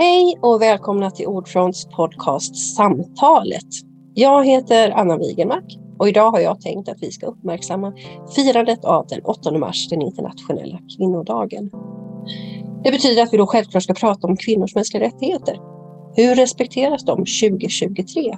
[0.00, 3.66] Hej och välkomna till Ordfronts podcast Samtalet.
[4.14, 7.92] Jag heter Anna Wigermark och idag har jag tänkt att vi ska uppmärksamma
[8.36, 11.70] firandet av den 8 mars, den internationella kvinnodagen.
[12.84, 15.58] Det betyder att vi då självklart ska prata om kvinnors mänskliga rättigheter.
[16.16, 18.36] Hur respekteras de 2023?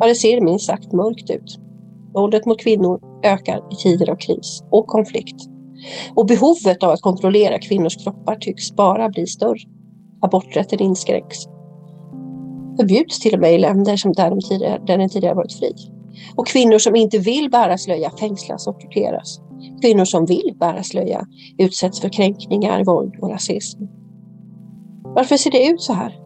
[0.00, 1.58] Ja, det ser minst sagt mörkt ut.
[2.14, 5.36] Våldet mot kvinnor ökar i tider av kris och konflikt.
[6.14, 9.75] Och behovet av att kontrollera kvinnors kroppar tycks bara bli större.
[10.20, 11.36] Aborträtten inskränks.
[12.76, 15.74] Förbjuds till och med i länder som där, de tidigare, där den tidigare varit fri.
[16.36, 19.40] Och kvinnor som inte vill bära slöja fängslas och torteras.
[19.82, 21.26] Kvinnor som vill bära slöja
[21.58, 23.82] utsätts för kränkningar, våld och rasism.
[25.02, 26.18] Varför ser det ut så här?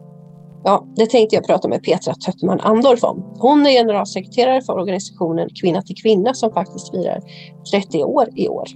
[0.63, 3.35] Ja, det tänkte jag prata med Petra Töttman Andorf om.
[3.39, 7.21] Hon är generalsekreterare för organisationen Kvinna till kvinna som faktiskt firar
[7.71, 8.67] 30 år i år.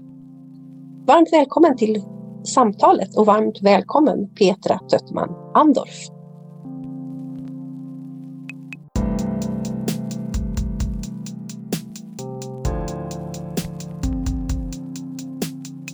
[1.07, 2.03] Varmt välkommen till
[2.45, 6.14] samtalet och varmt välkommen Petra Töttman Andorf.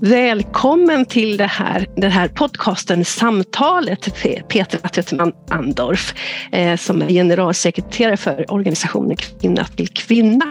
[0.04, 6.14] Välkommen till det här, den här podcasten Samtalet, Petra Töttman Andorf,
[6.52, 10.46] eh, som är generalsekreterare för organisationen Kvinna till kvinna.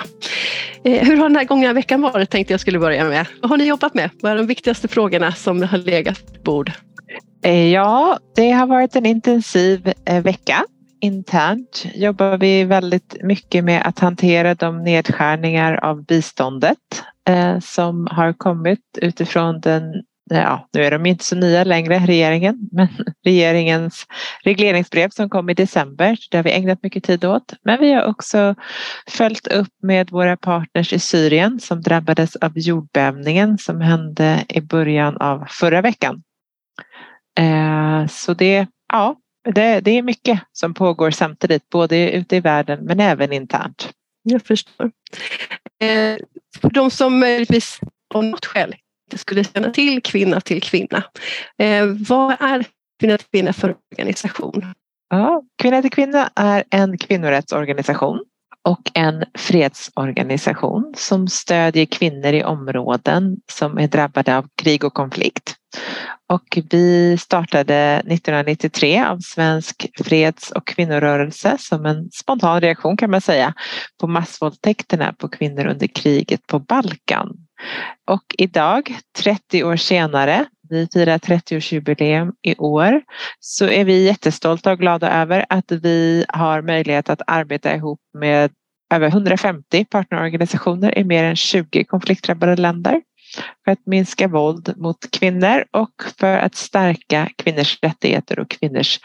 [0.84, 3.26] Eh, hur har den här gångna veckan varit tänkte jag skulle börja med.
[3.42, 4.10] Vad har ni jobbat med?
[4.22, 6.72] Vad är de viktigaste frågorna som har legat på bord?
[7.44, 10.64] Eh, ja, det har varit en intensiv eh, vecka.
[11.00, 16.78] Internt jobbar vi väldigt mycket med att hantera de nedskärningar av biståndet
[17.30, 19.94] Eh, som har kommit utifrån den
[20.32, 22.88] eh, ja, nu är de inte så nya längre, regeringen, men
[23.24, 24.06] regeringens
[24.44, 26.18] regleringsbrev som kom i december.
[26.30, 27.54] Det har vi ägnat mycket tid åt.
[27.64, 28.54] Men vi har också
[29.08, 35.16] följt upp med våra partners i Syrien som drabbades av jordbävningen som hände i början
[35.16, 36.22] av förra veckan.
[37.38, 39.16] Eh, så det, ja,
[39.54, 43.90] det, det är mycket som pågår samtidigt, både ute i världen men även internt.
[44.22, 44.90] Jag förstår.
[45.80, 46.16] Eh,
[46.60, 47.80] för de som möjligtvis
[48.14, 48.74] av något skäl
[49.06, 51.04] inte skulle känna till Kvinna till kvinna.
[51.58, 52.64] Eh, vad är
[53.00, 54.74] Kvinna till kvinna för organisation?
[55.10, 58.24] Ja, Kvinna till kvinna är en kvinnorättsorganisation
[58.68, 65.56] och en fredsorganisation som stödjer kvinnor i områden som är drabbade av krig och konflikt.
[66.32, 73.20] Och vi startade 1993 av Svensk freds och kvinnorörelse som en spontan reaktion kan man
[73.20, 73.54] säga
[74.00, 77.36] på massvåldtäkterna på kvinnor under kriget på Balkan.
[78.10, 83.02] Och idag, 30 år senare, vi firar 30-årsjubileum i år,
[83.40, 88.50] så är vi jättestolta och glada över att vi har möjlighet att arbeta ihop med
[88.94, 93.02] över 150 partnerorganisationer i mer än 20 konfliktdrabbade länder
[93.64, 99.00] för att minska våld mot kvinnor och för att stärka kvinnors rättigheter och kvinnors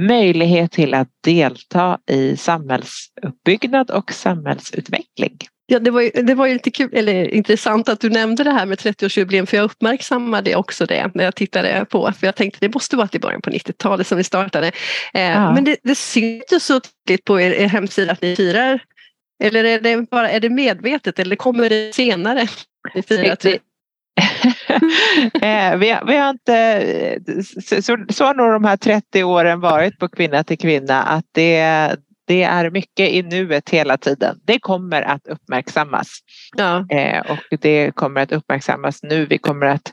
[0.00, 5.38] möjlighet till att delta i samhällsuppbyggnad och samhällsutveckling.
[5.68, 8.50] Ja, det var, ju, det var ju lite kul, eller intressant att du nämnde det
[8.50, 12.58] här med 30-årsjubileum för jag uppmärksammade också det när jag tittade på, för jag tänkte
[12.60, 14.66] det måste vara i början på 90-talet som vi startade.
[15.14, 15.54] Eh, ja.
[15.54, 18.80] Men det, det syns ju så tydligt på er, er hemsida att ni firar,
[19.44, 22.46] eller är det, bara, är det medvetet eller kommer det senare?
[22.94, 23.36] Ni firar
[25.42, 26.84] eh, vi, vi har inte,
[27.82, 31.96] så, så har nog de här 30 åren varit på Kvinna till kvinna att det,
[32.26, 34.40] det är mycket i nuet hela tiden.
[34.44, 36.08] Det kommer att uppmärksammas.
[36.56, 36.86] Ja.
[36.90, 39.26] Eh, och det kommer att uppmärksammas nu.
[39.26, 39.92] Vi, kommer att,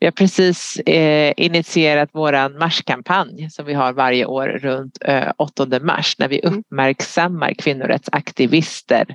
[0.00, 5.66] vi har precis eh, initierat våran marskampanj som vi har varje år runt eh, 8
[5.80, 6.58] mars när vi mm.
[6.58, 9.06] uppmärksammar kvinnorättsaktivister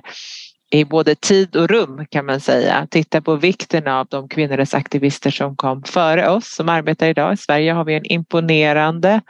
[0.70, 2.86] i både tid och rum kan man säga.
[2.90, 7.32] Titta på vikten av de kvinnorättsaktivister som kom före oss som arbetar idag.
[7.32, 9.20] I Sverige har vi en imponerande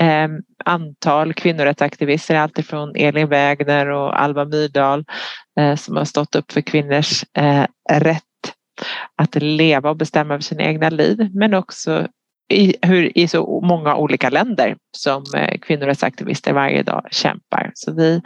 [0.00, 0.28] eh,
[0.64, 5.04] antal kvinnorättsaktivister, alltifrån Elin Wägner och Alva Myrdal
[5.60, 8.22] eh, som har stått upp för kvinnors eh, rätt
[9.16, 12.08] att leva och bestämma över sina egna liv men också
[12.52, 17.70] i, hur, i så många olika länder som eh, kvinnorättsaktivister varje dag kämpar.
[17.74, 18.22] Så vi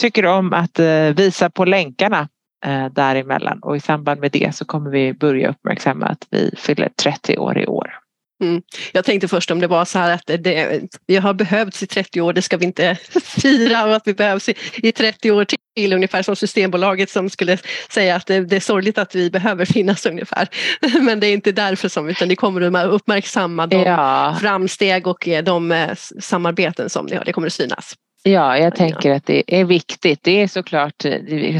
[0.00, 2.28] tycker om att eh, visa på länkarna
[2.66, 6.88] eh, däremellan och i samband med det så kommer vi börja uppmärksamma att vi fyller
[7.02, 8.05] 30 år i år.
[8.42, 8.62] Mm.
[8.92, 12.20] Jag tänkte först om det var så här att det, vi har behövts i 30
[12.20, 12.94] år, det ska vi inte
[13.24, 17.58] fira och att vi behövs i, i 30 år till, ungefär som Systembolaget som skulle
[17.90, 20.48] säga att det, det, är sorgligt att vi behöver finnas ungefär.
[21.00, 24.36] Men det är inte därför som, utan det kommer att uppmärksamma de ja.
[24.40, 27.94] framsteg och de eh, samarbeten som ni har, det kommer att synas.
[28.28, 30.20] Ja, jag tänker att det är viktigt.
[30.22, 31.04] Det är såklart,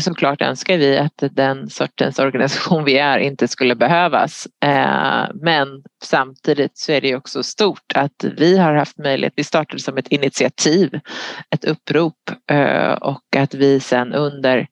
[0.00, 4.48] såklart önskar vi att den sortens organisation vi är inte skulle behövas.
[4.64, 5.68] Eh, men
[6.04, 10.08] samtidigt så är det också stort att vi har haft möjlighet, vi startade som ett
[10.08, 11.00] initiativ,
[11.50, 14.66] ett upprop eh, och att vi sedan under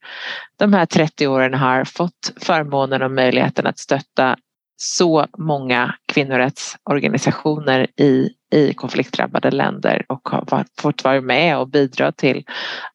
[0.59, 4.37] de här 30 åren har fått förmånen och möjligheten att stötta
[4.77, 12.45] så många kvinnorättsorganisationer i, i konfliktdrabbade länder och har fått vara med och bidra till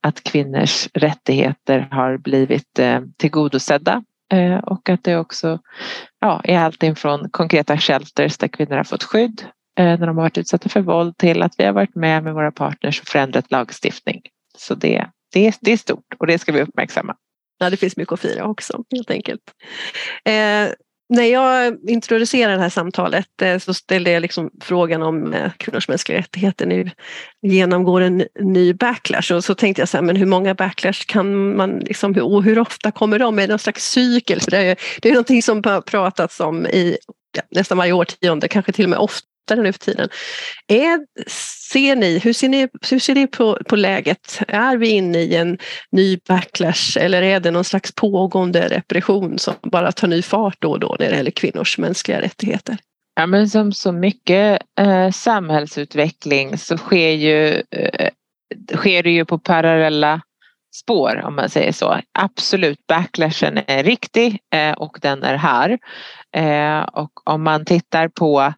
[0.02, 4.04] att kvinnors rättigheter har blivit eh, tillgodosedda
[4.34, 5.60] eh, och att det också
[6.20, 9.44] ja, är allting från konkreta shelters där kvinnor har fått skydd
[9.80, 12.34] eh, när de har varit utsatta för våld till att vi har varit med med
[12.34, 14.22] våra partners och förändrat lagstiftning.
[14.58, 17.16] Så det, det, det är stort och det ska vi uppmärksamma.
[17.58, 19.42] Ja, det finns mycket att fira också helt enkelt.
[20.26, 20.70] Eh,
[21.10, 25.88] när jag introducerade det här samtalet eh, så ställde jag liksom frågan om eh, kvinnors
[25.88, 26.92] mänskliga rättigheter nu
[27.42, 31.56] genomgår en ny backlash och så tänkte jag så här, men hur många backlash kan
[31.56, 33.40] man, liksom, och hur ofta kommer de?
[33.40, 34.42] Är det någon slags cykel?
[34.42, 36.98] För det, är, det är någonting som har pratats om i
[37.38, 40.10] ja, nästan varje årtionde, kanske till och med ofta lättare nu för tiden.
[40.68, 41.00] Är,
[41.72, 44.42] ser ni, hur ser ni, hur ser ni på, på läget?
[44.48, 45.58] Är vi inne i en
[45.92, 50.72] ny backlash eller är det någon slags pågående repression som bara tar ny fart då
[50.72, 52.78] och då när det gäller kvinnors mänskliga rättigheter?
[53.16, 58.10] Ja, men som så mycket eh, samhällsutveckling så sker, ju, eh,
[58.76, 60.22] sker det ju på parallella
[60.76, 62.00] spår om man säger så.
[62.20, 65.80] Absolut, backlashen är riktig eh, och den är här.
[66.36, 68.54] Eh, och om man tittar på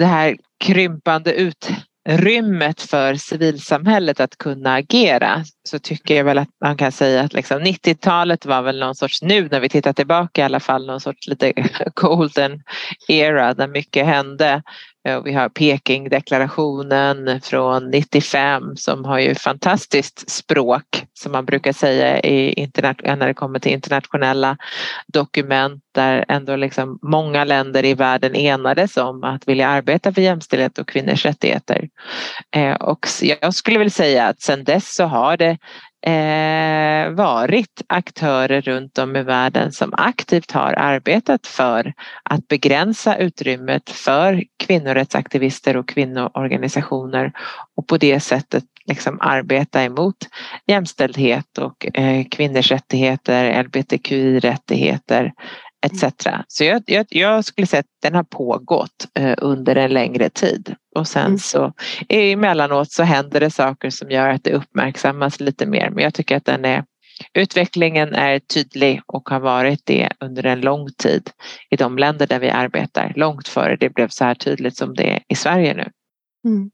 [0.00, 6.76] det här krympande utrymmet för civilsamhället att kunna agera så tycker jag väl att man
[6.76, 10.44] kan säga att liksom 90-talet var väl någon sorts, nu när vi tittar tillbaka i
[10.44, 11.52] alla fall, någon sorts lite
[11.94, 12.62] golden
[13.08, 14.62] era där mycket hände.
[15.08, 22.20] Eh, vi har Pekingdeklarationen från 95 som har ju fantastiskt språk som man brukar säga
[22.20, 22.70] i
[23.04, 24.56] när det kommer till internationella
[25.06, 30.78] dokument där ändå liksom många länder i världen enades om att vilja arbeta för jämställdhet
[30.78, 31.88] och kvinnors rättigheter.
[32.56, 35.58] Eh, och jag skulle vilja säga att sedan dess så har det
[36.02, 41.92] eh, varit aktörer runt om i världen som aktivt har arbetat för
[42.22, 47.32] att begränsa utrymmet för kvinnorättsaktivister och kvinnoorganisationer
[47.76, 50.16] och på det sättet liksom arbeta emot
[50.66, 55.32] jämställdhet och eh, kvinnors rättigheter, LBTQI-rättigheter
[55.86, 56.04] etc.
[56.48, 60.74] Så jag, jag, jag, skulle säga att den har pågått eh, under en längre tid
[60.94, 61.38] och sen mm.
[61.38, 61.72] så
[62.08, 66.36] emellanåt så händer det saker som gör att det uppmärksammas lite mer men jag tycker
[66.36, 66.84] att den är
[67.34, 71.30] Utvecklingen är tydlig och har varit det under en lång tid
[71.70, 75.10] i de länder där vi arbetar, långt före det blev så här tydligt som det
[75.10, 75.90] är i Sverige nu.
[76.44, 76.70] Mm.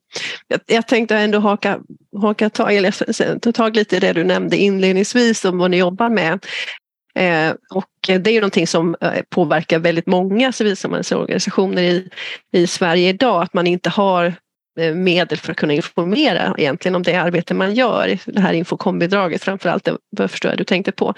[0.48, 1.80] Jag, jag, tänkte ändå haka,
[2.20, 6.10] haka tag, eller, ta tag lite i det du nämnde inledningsvis om vad ni jobbar
[6.10, 6.46] med.
[7.16, 12.08] Eh, och det är ju någonting som eh, påverkar väldigt många civilsamhällesorganisationer i,
[12.52, 14.34] i Sverige idag, att man inte har
[14.80, 19.44] eh, medel för att kunna informera egentligen om det arbete man gör, det här infokombidraget
[19.44, 21.14] framförallt, det förstår jag du tänkte på.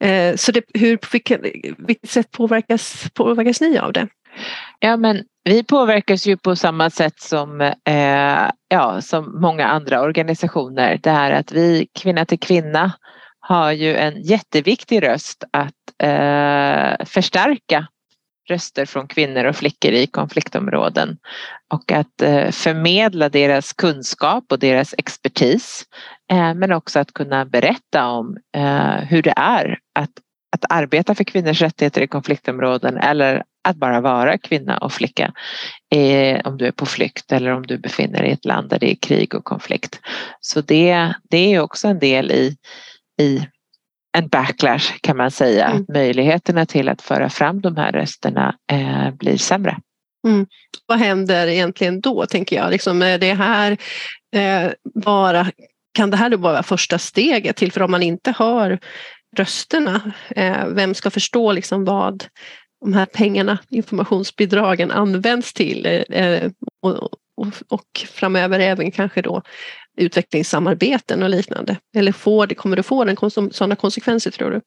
[0.00, 1.40] Eh, så det, hur, på vilket,
[1.78, 4.08] vilket sätt påverkas, påverkas ni av det?
[4.78, 11.00] Ja men vi påverkas ju på samma sätt som, eh, ja, som många andra organisationer.
[11.02, 12.92] Det här att vi kvinna till kvinna
[13.48, 17.86] har ju en jätteviktig röst att eh, förstärka
[18.48, 21.16] röster från kvinnor och flickor i konfliktområden
[21.72, 25.84] och att eh, förmedla deras kunskap och deras expertis
[26.30, 30.10] eh, men också att kunna berätta om eh, hur det är att,
[30.56, 35.32] att arbeta för kvinnors rättigheter i konfliktområden eller att bara vara kvinna och flicka
[35.94, 38.78] eh, om du är på flykt eller om du befinner dig i ett land där
[38.78, 40.00] det är krig och konflikt.
[40.40, 42.56] Så det, det är också en del i
[43.18, 43.46] i
[44.18, 45.66] en backlash kan man säga.
[45.66, 45.86] Mm.
[45.94, 49.76] Möjligheterna till att föra fram de här rösterna eh, blir sämre.
[50.26, 50.46] Mm.
[50.86, 52.70] Vad händer egentligen då tänker jag?
[52.70, 53.76] Liksom, är det här
[54.36, 54.70] eh,
[55.04, 55.46] bara,
[55.94, 58.78] kan det här då vara första steget till, för om man inte har
[59.36, 62.24] rösterna, eh, vem ska förstå liksom vad
[62.80, 66.50] de här pengarna, informationsbidragen används till eh,
[66.82, 67.02] och,
[67.36, 69.42] och, och, framöver även kanske då
[69.98, 71.76] utvecklingssamarbeten och liknande?
[71.96, 73.16] Eller får det, kommer det få den,
[73.50, 74.60] sådana konsekvenser tror du?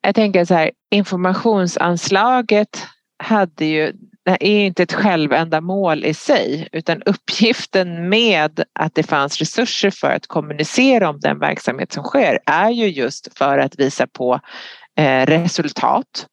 [0.00, 2.86] Jag tänker så här, informationsanslaget
[3.18, 3.92] hade ju,
[4.24, 10.10] det är inte ett självändamål i sig utan uppgiften med att det fanns resurser för
[10.10, 14.40] att kommunicera om den verksamhet som sker är ju just för att visa på
[14.98, 16.26] eh, resultat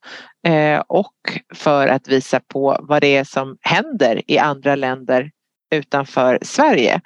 [0.46, 1.12] eh, och
[1.54, 5.30] för att visa på vad det är som händer i andra länder
[5.74, 7.00] utanför Sverige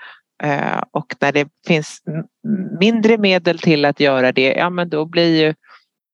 [0.91, 2.03] och när det finns
[2.81, 5.55] mindre medel till att göra det, ja men då blir ju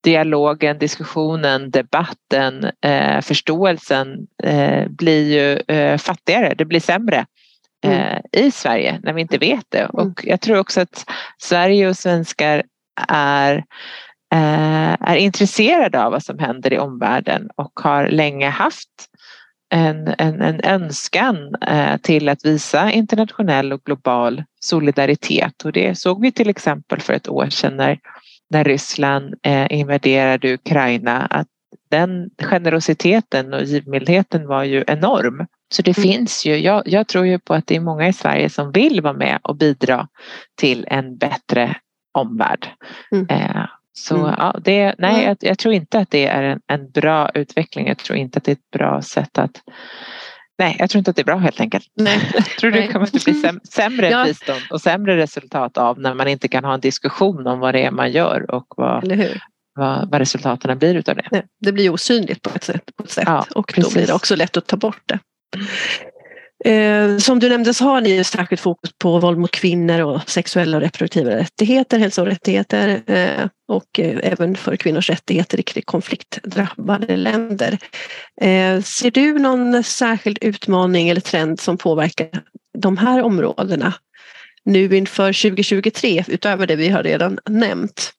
[0.07, 7.27] dialogen, diskussionen, debatten, eh, förståelsen eh, blir ju eh, fattigare, det blir sämre
[7.85, 7.99] mm.
[7.99, 9.79] Eh, i Sverige när vi inte vet det.
[9.79, 9.91] Mm.
[9.95, 12.63] Och jag tror också att Sverige och svenskar
[13.09, 13.57] är
[14.35, 18.91] eh, är intresserade av vad som händer i omvärlden och har länge haft
[19.69, 26.23] en, en, en önskan eh, till att visa internationell och global solidaritet och det såg
[26.23, 27.99] vi till exempel för ett år sedan när,
[28.51, 31.47] när Ryssland eh, invaderade Ukraina att
[31.91, 35.47] den generositeten och givmildheten var ju enorm.
[35.75, 36.03] Så det mm.
[36.03, 39.01] finns ju, jag, jag, tror ju på att det är många i Sverige som vill
[39.01, 40.09] vara med och bidra
[40.55, 41.77] till en bättre
[42.13, 42.69] omvärld.
[43.13, 43.27] Mm.
[43.29, 43.67] Eh,
[43.99, 44.35] så mm.
[44.39, 47.87] ja, det, nej, jag, jag, tror inte att det är en, en, bra utveckling.
[47.87, 49.63] Jag tror inte att det är ett bra sätt att
[50.59, 51.87] Nej, jag tror inte att det är bra helt enkelt.
[51.95, 52.31] Nej.
[52.35, 54.25] Jag tror det kommer att bli säm, sämre ja.
[54.25, 57.85] bistånd och sämre resultat av när man inte kan ha en diskussion om vad det
[57.85, 59.13] är man gör och vad,
[59.75, 61.29] vad, vad resultaten blir utav det.
[61.31, 63.95] Nej, det blir osynligt på ett sätt, på ett sätt ja, och precis.
[63.95, 65.19] då blir det också lätt att ta bort det.
[66.67, 70.77] Eh, som du nämnde så har ni särskilt fokus på våld mot kvinnor och sexuella
[70.77, 77.17] och reproduktiva rättigheter, hälso och rättigheter eh, och eh, även för kvinnors rättigheter i konfliktdrabbade
[77.17, 77.79] länder.
[78.41, 82.29] Eh, ser du någon särskild utmaning eller trend som påverkar
[82.79, 83.95] de här områdena
[84.65, 88.13] nu inför 2023 utöver det vi har redan nämnt?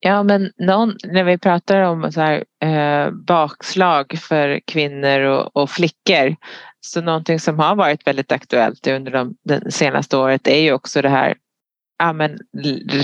[0.00, 5.70] Ja, men någon, när vi pratar om så här, eh, bakslag för kvinnor och, och,
[5.70, 6.36] flickor
[6.80, 11.02] så någonting som har varit väldigt aktuellt under de, det senaste året är ju också
[11.02, 11.34] det här,
[11.98, 12.38] ja, men,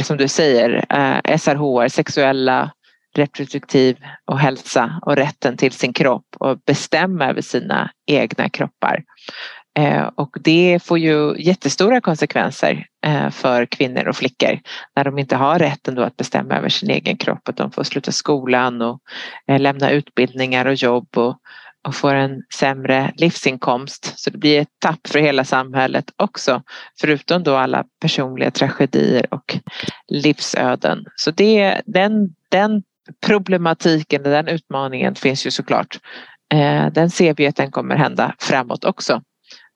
[0.04, 2.72] som du säger, eh, SRHR, sexuella
[3.16, 9.02] reproduktiv och hälsa och rätten till sin kropp och bestämma över sina egna kroppar.
[9.78, 14.60] Eh, och det får ju jättestora konsekvenser eh, för kvinnor och flickor
[14.96, 17.48] när de inte har rätten då att bestämma över sin egen kropp.
[17.48, 19.00] Att de får sluta skolan och
[19.48, 21.36] eh, lämna utbildningar och jobb och,
[21.86, 24.12] och får en sämre livsinkomst.
[24.16, 26.62] Så det blir ett tapp för hela samhället också.
[27.00, 29.58] Förutom då alla personliga tragedier och
[30.08, 31.04] livsöden.
[31.16, 32.82] Så det, den, den
[33.26, 35.98] problematiken, den utmaningen finns ju såklart.
[36.92, 39.22] Den ser vi att den kommer hända framåt också.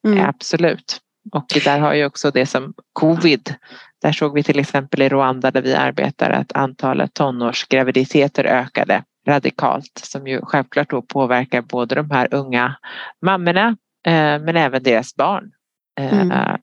[0.07, 0.29] Mm.
[0.29, 1.01] Absolut.
[1.33, 3.55] Och där har ju också det som covid.
[4.03, 10.01] Där såg vi till exempel i Rwanda där vi arbetar att antalet tonårsgraviditeter ökade radikalt
[10.05, 12.77] som ju självklart då påverkar både de här unga
[13.23, 15.53] mammorna eh, men även deras barn
[16.01, 16.59] eh, mm.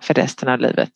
[0.00, 0.92] för resten av livet.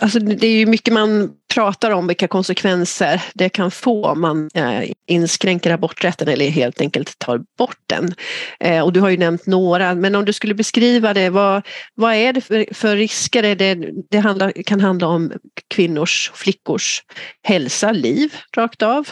[0.00, 4.50] Alltså det är ju mycket man pratar om vilka konsekvenser det kan få om man
[4.54, 8.14] eh, inskränker aborträtten eller helt enkelt tar bort den.
[8.60, 12.14] Eh, och du har ju nämnt några, men om du skulle beskriva det, vad, vad
[12.14, 13.42] är det för, för risker?
[13.42, 13.78] Är det,
[14.10, 15.32] det handlar, kan handla om
[15.74, 17.02] kvinnors, flickors
[17.42, 19.08] hälsa, liv rakt av.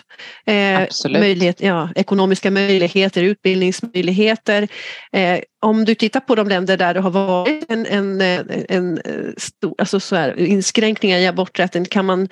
[0.46, 4.68] Eh, möjlighet, ja, ekonomiska möjligheter, utbildningsmöjligheter.
[5.12, 8.20] Eh, om du tittar på de länder där det har varit en, en,
[8.68, 9.00] en,
[9.36, 12.28] stor, alltså så här, inskränkningar i aborträtten, kan man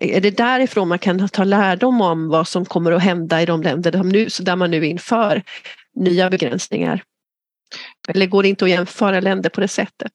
[0.00, 3.62] är det därifrån man kan ta lärdom om vad som kommer att hända i de
[3.62, 5.42] länder där, nu, där man nu inför
[5.94, 7.02] nya begränsningar?
[8.08, 10.12] Eller går det inte att jämföra länder på det sättet?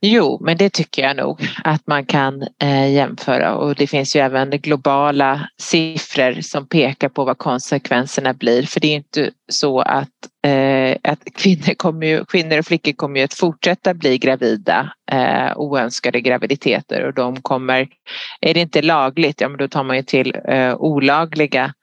[0.00, 4.20] Jo, men det tycker jag nog att man kan eh, jämföra och det finns ju
[4.20, 8.62] även globala siffror som pekar på vad konsekvenserna blir.
[8.62, 10.08] För det är inte så att,
[10.46, 15.56] eh, att kvinnor, kommer ju, kvinnor och flickor kommer ju att fortsätta bli gravida, eh,
[15.56, 17.88] oönskade graviditeter och de kommer,
[18.40, 21.74] är det inte lagligt, ja men då tar man ju till eh, olagliga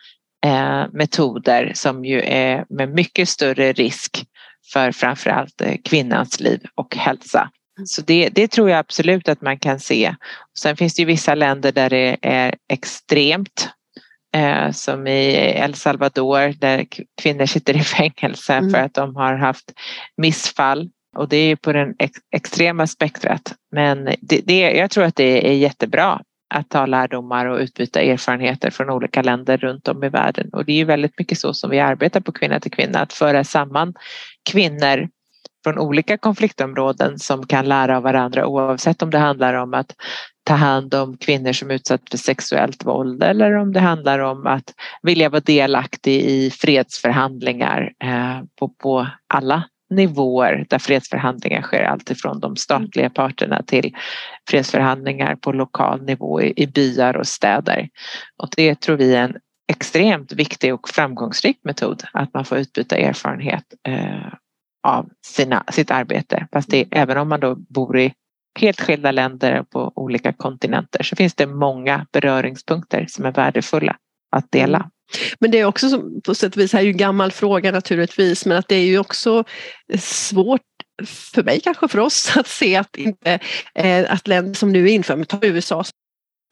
[0.45, 4.25] eh, metoder som ju är med mycket större risk
[4.73, 7.49] för framförallt eh, kvinnans liv och hälsa.
[7.83, 10.15] Så det, det, tror jag absolut att man kan se.
[10.57, 13.69] Sen finns det ju vissa länder där det är extremt.
[14.35, 16.85] Eh, som i El Salvador där
[17.21, 18.71] kvinnor sitter i fängelse mm.
[18.71, 19.71] för att de har haft
[20.17, 20.89] missfall.
[21.17, 23.53] Och det är på den ex extrema spektrat.
[23.71, 26.21] Men det, det, jag tror att det är jättebra
[26.53, 30.49] att ta lärdomar och utbyta erfarenheter från olika länder runt om i världen.
[30.53, 33.13] Och det är ju väldigt mycket så som vi arbetar på Kvinna till kvinna, att
[33.13, 33.93] föra samman
[34.49, 35.09] kvinnor
[35.65, 39.95] från olika konfliktområden som kan lära av varandra oavsett om det handlar om att
[40.43, 44.73] ta hand om kvinnor som utsatts för sexuellt våld eller om det handlar om att
[45.01, 52.55] vilja vara delaktig i fredsförhandlingar eh, på, på alla nivåer där fredsförhandlingar sker, alltifrån de
[52.55, 53.95] statliga parterna till
[54.49, 57.89] fredsförhandlingar på lokal nivå i, i byar och städer.
[58.37, 59.35] Och det tror vi är en
[59.67, 64.33] extremt viktig och framgångsrik metod att man får utbyta erfarenhet eh,
[64.85, 66.47] av sina, sitt arbete.
[66.51, 68.13] Fast det, även om man då bor i
[68.59, 73.95] helt skilda länder på olika kontinenter så finns det många beröringspunkter som är värdefulla
[74.35, 74.77] att dela.
[74.77, 74.89] Mm.
[75.39, 77.71] Men det är också som, på sätt och vis, här är ju en gammal fråga
[77.71, 79.43] naturligtvis, men att det är ju också
[79.99, 80.61] svårt
[81.03, 83.39] för mig, kanske för oss, att se att, inte,
[83.75, 85.93] eh, att länder som nu inför, tar USA som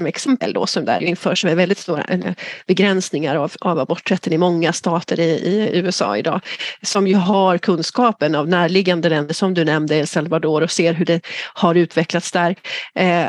[0.05, 2.33] exempel då som där införs med väldigt stora eh,
[2.67, 6.41] begränsningar av, av aborträtten i många stater i, i, USA idag.
[6.81, 11.05] Som ju har kunskapen av närliggande länder som du nämnde, El Salvador och ser hur
[11.05, 11.21] det
[11.53, 12.55] har utvecklats där.
[12.95, 13.27] Eh,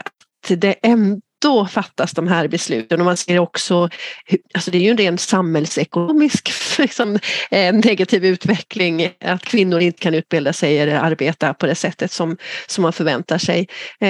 [0.49, 0.75] det
[1.45, 3.89] då fattas de här besluten och man ser också,
[4.55, 7.19] alltså det är ju en ren samhällsekonomisk liksom,
[7.51, 12.37] eh, negativ utveckling att kvinnor inte kan utbilda sig eller arbeta på det sättet som,
[12.67, 13.69] som man förväntar sig.
[14.01, 14.09] Eh,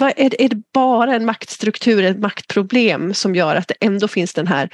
[0.00, 4.46] är, är det bara en maktstruktur, ett maktproblem som gör att det ändå finns den
[4.46, 4.68] här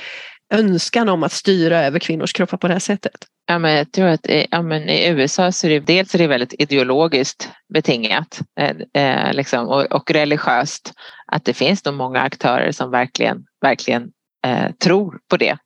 [0.53, 3.27] önskan om att styra över kvinnors kroppar på det här sättet?
[3.51, 6.27] Ja, men jag tror att ja, men i USA så är det dels är det
[6.27, 10.93] väldigt ideologiskt betingat eh, eh, liksom, och, och, religiöst.
[11.27, 14.11] Att det finns nog många aktörer som verkligen, verkligen
[14.47, 15.57] eh, tror på det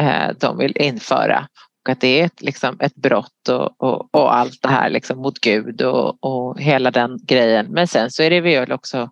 [0.00, 1.48] eh, de vill införa.
[1.84, 5.18] Och att det är ett, liksom, ett brott och, och, och allt det här liksom,
[5.18, 7.66] mot Gud och, och hela den grejen.
[7.70, 9.10] Men sen så är det väl också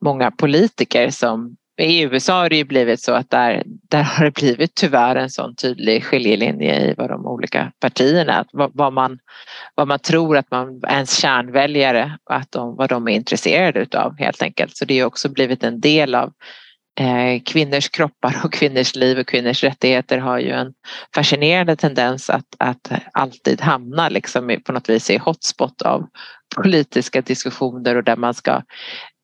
[0.00, 4.34] många politiker som i USA har det ju blivit så att där, där har det
[4.34, 9.18] blivit tyvärr en sån tydlig skiljelinje i vad de olika partierna, vad, vad man,
[9.74, 14.42] vad man tror att man, ens kärnväljare, att de, vad de är intresserade utav helt
[14.42, 14.76] enkelt.
[14.76, 16.32] Så det har också blivit en del av
[17.00, 20.72] eh, kvinnors kroppar och kvinnors liv och kvinnors rättigheter har ju en
[21.14, 26.06] fascinerande tendens att, att alltid hamna liksom på något vis i hotspot av
[26.56, 28.62] politiska diskussioner och där man ska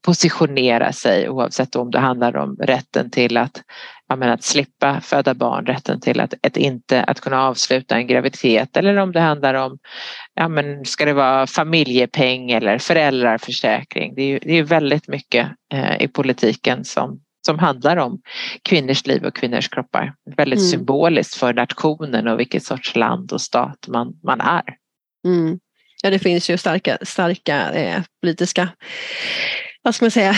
[0.07, 3.63] positionera sig oavsett om det handlar om rätten till att,
[4.09, 8.77] menar, att slippa föda barn, rätten till att, att, inte att kunna avsluta en graviditet
[8.77, 9.79] eller om det handlar om,
[10.35, 14.15] ja men ska det vara familjepeng eller föräldraförsäkring.
[14.15, 18.21] Det är, det är väldigt mycket eh, i politiken som, som handlar om
[18.63, 20.15] kvinnors liv och kvinnors kroppar.
[20.37, 20.71] Väldigt mm.
[20.71, 24.77] symboliskt för nationen och vilket sorts land och stat man, man är.
[25.27, 25.59] Mm.
[26.03, 28.69] Ja, det finns ju starka, starka eh, politiska
[29.89, 30.35] vad ska man säga,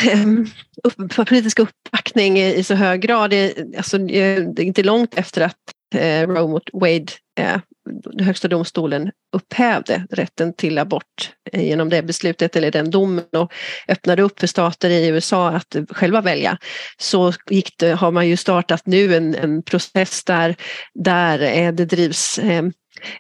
[0.85, 3.31] upp, politisk uppbackning i så hög grad.
[3.31, 5.57] Det, alltså, det är inte långt efter att
[5.95, 7.07] eh, Roe mot Wade,
[7.41, 7.61] eh,
[8.21, 13.53] högsta domstolen upphävde rätten till abort eh, genom det beslutet eller den domen och
[13.89, 16.59] öppnade upp för stater i USA att själva välja.
[16.99, 20.57] Så gick det, har man ju startat nu en, en process där,
[20.95, 22.63] där eh, det drivs eh,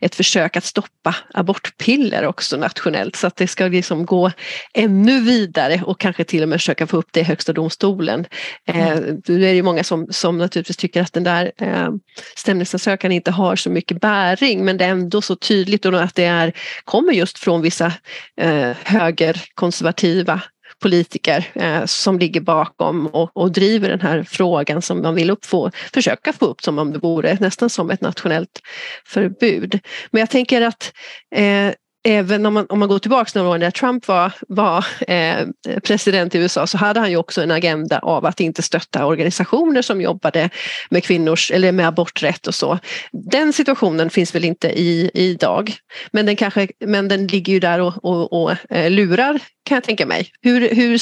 [0.01, 4.31] ett försök att stoppa abortpiller också nationellt så att det ska liksom gå
[4.75, 8.27] ännu vidare och kanske till och med försöka få upp det i Högsta domstolen.
[8.67, 9.23] Eh, mm.
[9.27, 11.89] nu är det många som, som naturligtvis tycker att den där eh,
[12.37, 16.53] stämningsansökan inte har så mycket bäring men det är ändå så tydligt att det är,
[16.85, 17.93] kommer just från vissa
[18.41, 20.41] eh, högerkonservativa
[20.81, 25.71] politiker eh, som ligger bakom och, och, driver den här frågan som man vill uppfå,
[25.95, 28.61] försöka få upp som om det vore nästan som ett nationellt
[29.07, 29.81] förbud.
[30.11, 30.93] Men jag tänker att
[31.35, 31.73] eh,
[32.05, 35.47] även om man, om man går tillbaka några år när Trump var, var eh,
[35.85, 39.83] president i USA så hade han ju också en agenda av att inte stötta organisationer
[39.83, 40.51] som jobbade
[40.91, 42.79] med kvinnors eller med aborträtt och så.
[43.13, 45.73] Den situationen finns väl inte i idag
[46.13, 49.85] men den, kanske, men den ligger ju där och, och, och eh, lurar kan jag
[49.85, 50.27] tänka mig.
[50.43, 51.01] Hur, hur,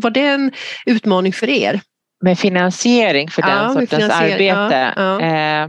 [0.00, 0.52] var det en
[0.86, 1.80] utmaning för er?
[2.22, 4.92] Med finansiering för den ja, sortens arbete?
[4.96, 5.20] Ja, ja.
[5.20, 5.68] Eh,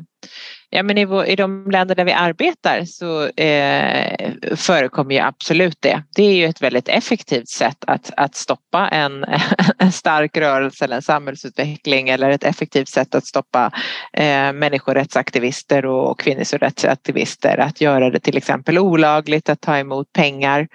[0.75, 6.03] Ja, men i, i de länder där vi arbetar så eh, förekommer ju absolut det.
[6.15, 9.25] Det är ju ett väldigt effektivt sätt att, att stoppa en,
[9.77, 13.71] en stark rörelse eller en samhällsutveckling eller ett effektivt sätt att stoppa
[14.13, 20.67] eh, människorättsaktivister och kvinnorättsaktivister att göra det till exempel olagligt att ta emot pengar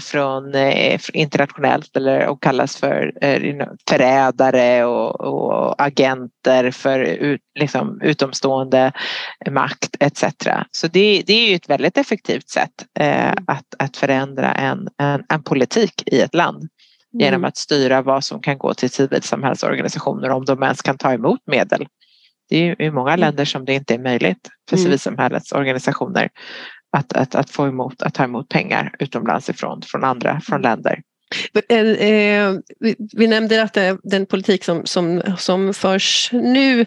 [0.00, 8.00] från eh, internationellt eller och kallas för eh, förrädare och, och, agenter för ut, liksom,
[8.02, 8.92] utomstående
[9.50, 10.24] makt etc.
[10.70, 13.44] Så det, det är ju ett väldigt effektivt sätt eh, mm.
[13.46, 16.70] att, att förändra en, en, en politik i ett land mm.
[17.24, 21.40] genom att styra vad som kan gå till civilsamhällsorganisationer om de ens kan ta emot
[21.46, 21.86] medel.
[22.48, 23.20] Det är ju i många mm.
[23.20, 26.28] länder som det inte är möjligt för civilsamhällets organisationer
[26.94, 30.70] att, att, att få emot, att ta emot pengar utomlands ifrån, från andra, från mm.
[30.70, 31.02] länder.
[31.68, 32.54] Eh, eh,
[33.16, 36.86] vi nämnde att den politik som, som, som förs nu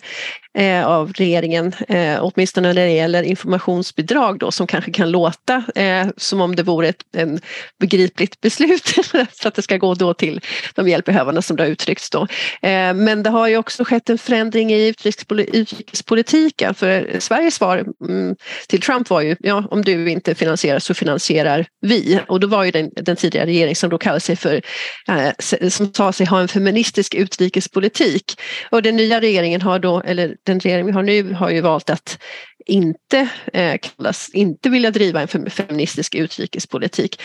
[0.58, 6.08] eh, av regeringen, eh, åtminstone när det gäller informationsbidrag då, som kanske kan låta eh,
[6.18, 7.40] som om det vore ett en
[7.80, 10.42] begripligt beslut för att det ska gå då till
[10.76, 12.22] de hjälpbehövande som det har uttryckts då.
[12.62, 18.36] Eh, men det har ju också skett en förändring i utrikespolitiken för Sveriges svar mm,
[18.68, 22.64] till Trump var ju ja, om du inte finansierar så finansierar vi och då var
[22.64, 24.62] ju den, den tidigare regeringen som då kallade sig för
[25.08, 28.42] eh, som sa sig ha en feministisk utrikespolitik
[28.72, 31.90] och den nya regeringen har då, eller den regering vi har nu har ju valt
[31.90, 32.20] att
[32.66, 37.22] inte eh, kallas, inte vilja driva en feministisk utrikespolitik.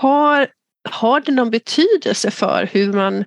[0.00, 0.48] Har,
[0.90, 3.24] har det någon betydelse för hur man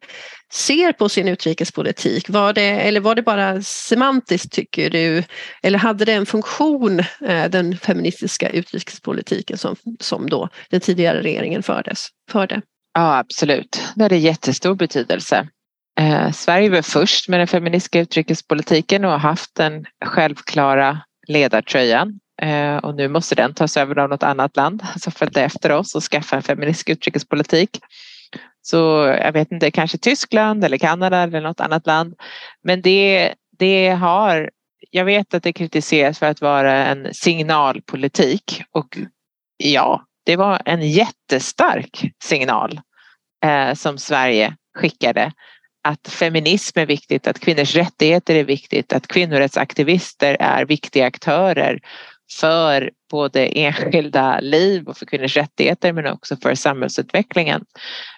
[0.53, 2.29] ser på sin utrikespolitik?
[2.29, 5.23] Var det, eller var det bara semantiskt tycker du?
[5.63, 11.63] Eller hade det en funktion, eh, den feministiska utrikespolitiken som, som då den tidigare regeringen
[11.63, 12.61] fördes, förde?
[12.93, 15.47] Ja absolut, det hade jättestor betydelse.
[15.99, 22.77] Eh, Sverige var först med den feministiska utrikespolitiken och har haft den självklara ledartröjan eh,
[22.77, 26.03] och nu måste den tas över av något annat land som följde efter oss och
[26.03, 27.79] skaffa en feministisk utrikespolitik.
[28.61, 28.77] Så
[29.21, 32.15] jag vet inte, kanske Tyskland eller Kanada eller något annat land.
[32.63, 34.49] Men det, det har,
[34.91, 38.97] jag vet att det kritiseras för att vara en signalpolitik och
[39.57, 42.81] ja, det var en jättestark signal
[43.45, 45.31] eh, som Sverige skickade
[45.85, 51.79] att feminism är viktigt, att kvinnors rättigheter är viktigt, att kvinnorättsaktivister är viktiga aktörer
[52.39, 57.65] för både enskilda liv och för kvinnors rättigheter men också för samhällsutvecklingen.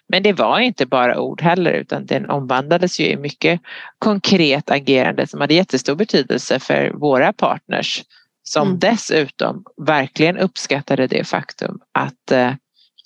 [0.09, 3.61] Men det var inte bara ord heller utan den omvandlades ju i mycket
[3.99, 8.03] konkret agerande som hade jättestor betydelse för våra partners
[8.43, 8.79] som mm.
[8.79, 12.51] dessutom verkligen uppskattade det faktum att eh,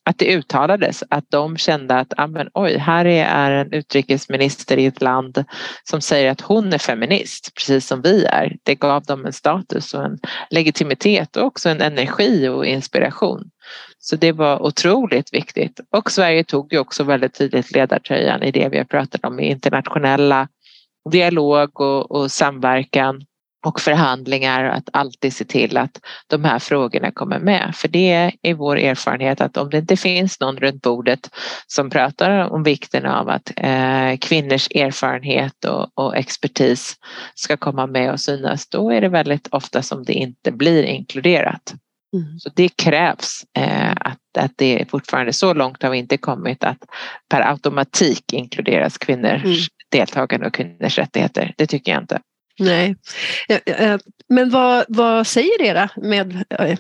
[0.03, 4.85] att det uttalades att de kände att ah, men, oj, här är en utrikesminister i
[4.85, 5.43] ett land
[5.83, 8.57] som säger att hon är feminist, precis som vi är.
[8.63, 13.49] Det gav dem en status och en legitimitet och också en energi och inspiration.
[13.99, 15.79] Så det var otroligt viktigt.
[15.89, 19.49] Och Sverige tog ju också väldigt tydligt ledartröjan i det vi har pratat om i
[19.49, 20.47] internationella
[21.11, 23.25] dialog och, och samverkan
[23.65, 27.71] och förhandlingar att alltid se till att de här frågorna kommer med.
[27.75, 31.29] För det är vår erfarenhet att om det inte finns någon runt bordet
[31.67, 36.95] som pratar om vikten av att eh, kvinnors erfarenhet och, och, expertis
[37.35, 41.73] ska komma med och synas, då är det väldigt ofta som det inte blir inkluderat.
[42.13, 42.39] Mm.
[42.39, 46.63] Så det krävs eh, att, att det är fortfarande så långt har vi inte kommit
[46.63, 46.85] att
[47.29, 49.57] per automatik inkluderas kvinnors mm.
[49.89, 51.53] deltagande och kvinnors rättigheter.
[51.57, 52.19] Det tycker jag inte.
[52.59, 52.95] Nej.
[53.49, 56.77] Eh, eh, men vad, vad säger era med eh,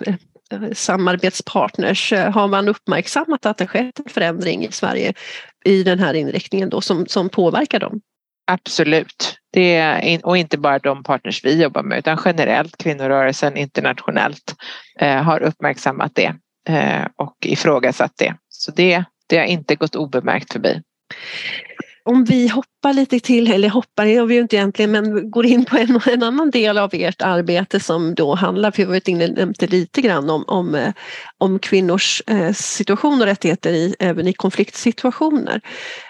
[0.73, 2.13] samarbetspartners?
[2.13, 5.13] Har man uppmärksammat att det skett en förändring i Sverige
[5.65, 8.01] i den här inriktningen då som, som påverkar dem?
[8.47, 9.37] Absolut.
[9.53, 14.55] Det är, och inte bara de partners vi jobbar med utan generellt kvinnorörelsen internationellt
[14.99, 16.33] eh, har uppmärksammat det
[16.69, 18.35] eh, och ifrågasatt det.
[18.49, 20.81] Så det, det har inte gått obemärkt förbi
[22.03, 25.65] om vi hoppar lite till, eller hoppar gör vi ju inte egentligen, men går in
[25.65, 29.07] på en, en annan del av ert arbete som då handlar, för vi har varit
[29.07, 30.93] inne nämnde lite grann om, om, eh,
[31.37, 35.61] om kvinnors eh, situation och rättigheter i, även i konfliktsituationer.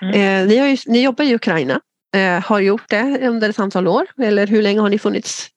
[0.01, 0.13] Mm.
[0.13, 1.80] Eh, ni, ju, ni jobbar i Ukraina,
[2.15, 5.49] eh, har gjort det under ett antal år, eller hur länge har ni funnits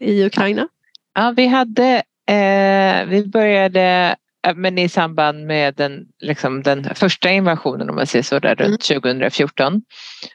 [0.00, 0.68] i Ukraina?
[1.14, 4.16] Ja, vi hade eh, vi började
[4.54, 8.80] men i samband med den, liksom den första invasionen om man säger så, där runt
[8.80, 9.82] 2014 mm.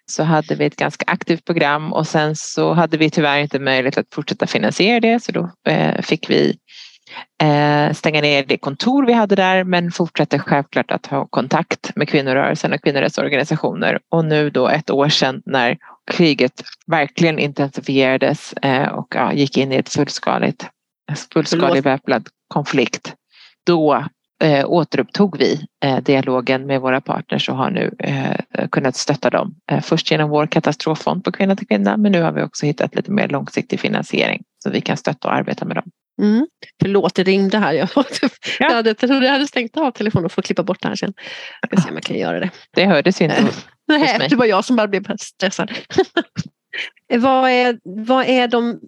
[0.05, 3.97] så hade vi ett ganska aktivt program och sen så hade vi tyvärr inte möjlighet
[3.97, 6.57] att fortsätta finansiera det så då eh, fick vi
[7.43, 12.09] eh, stänga ner det kontor vi hade där men fortsatte självklart att ha kontakt med
[12.09, 15.77] kvinnorörelsen och kvinnorättsorganisationer och nu då ett år sedan när
[16.11, 20.65] kriget verkligen intensifierades eh, och ja, gick in i ett fullskaligt
[21.33, 23.15] fullskalig väpnad konflikt
[23.65, 24.05] då
[24.43, 29.55] eh, återupptog vi eh, dialogen med våra partners och har nu eh, kunnat stötta dem.
[29.71, 32.95] Eh, först genom vår katastroffond på Kvinna till kvinna men nu har vi också hittat
[32.95, 35.91] lite mer långsiktig finansiering så vi kan stötta och arbeta med dem.
[36.21, 36.47] Mm.
[36.81, 37.73] Förlåt, det ringde här.
[37.73, 38.03] Jag, ja.
[38.59, 40.95] jag, hade, jag trodde jag hade stängt av telefonen och får klippa bort det här
[40.95, 41.13] sen.
[41.61, 42.49] Jag ska se om jag kan göra det.
[42.73, 44.29] Det hördes inte hos Nej, mig.
[44.29, 45.71] det var jag som bara blev stressad.
[47.13, 48.79] vad, är, vad är de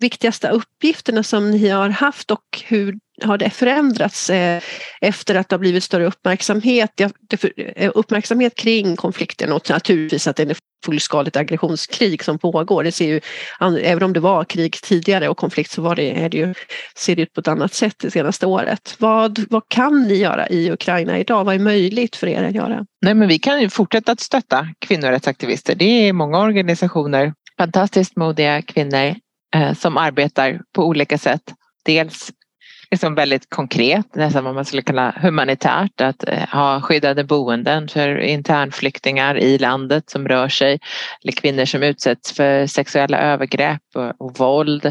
[0.00, 4.62] viktigaste uppgifterna som ni har haft och hur har det förändrats eh,
[5.00, 10.42] efter att det har blivit större uppmärksamhet, eh, uppmärksamhet kring konflikten och naturligtvis att det
[10.42, 12.84] är fullskaligt aggressionskrig som pågår.
[12.84, 13.20] Det ser ju,
[13.82, 16.54] även om det var krig tidigare och konflikt så var det, är det ju,
[16.96, 18.96] ser det ut på ett annat sätt det senaste året.
[18.98, 21.44] Vad, vad kan ni göra i Ukraina idag?
[21.44, 22.86] Vad är möjligt för er att göra?
[23.02, 25.74] Nej, men vi kan ju fortsätta att stötta kvinnorättsaktivister.
[25.74, 29.14] Det är många organisationer fantastiskt modiga kvinnor
[29.54, 31.42] Eh, som arbetar på olika sätt.
[31.84, 32.32] Dels
[32.90, 38.18] liksom väldigt konkret, nästan vad man skulle kalla humanitärt, att eh, ha skyddade boenden för
[38.18, 40.80] internflyktingar i landet som rör sig,
[41.22, 44.86] eller kvinnor som utsätts för sexuella övergrepp och, och våld.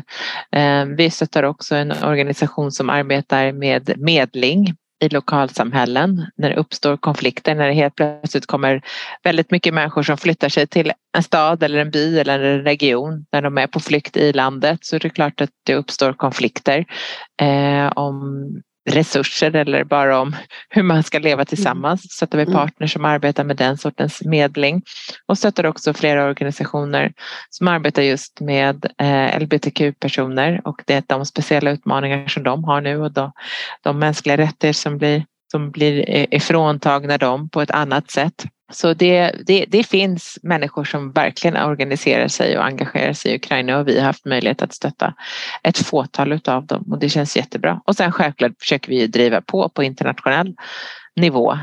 [0.52, 6.98] Eh, vi stöttar också en organisation som arbetar med medling i lokalsamhällen när det uppstår
[6.98, 8.82] konflikter, när det helt plötsligt kommer
[9.24, 13.26] väldigt mycket människor som flyttar sig till en stad eller en by eller en region
[13.32, 16.86] när de är på flykt i landet så är det klart att det uppstår konflikter
[17.42, 18.46] eh, om
[18.90, 20.36] resurser eller bara om
[20.70, 22.02] hur man ska leva tillsammans.
[22.02, 22.56] Så Stöttar vi mm.
[22.56, 24.82] partners som arbetar med den sortens medling
[25.26, 27.14] och stöttar också flera organisationer
[27.50, 32.82] som arbetar just med eh, LBTQ-personer och det är de speciella utmaningar som de har
[32.82, 33.32] nu och de,
[33.82, 38.46] de mänskliga rättigheter som blir, som blir ifråntagna dem på ett annat sätt.
[38.72, 43.78] Så det, det, det, finns människor som verkligen organiserar sig och engagerar sig i Ukraina
[43.78, 45.14] och vi har haft möjlighet att stötta
[45.64, 47.82] ett fåtal av dem och det känns jättebra.
[47.86, 50.56] Och sen självklart försöker vi driva på på internationell
[51.16, 51.58] nivå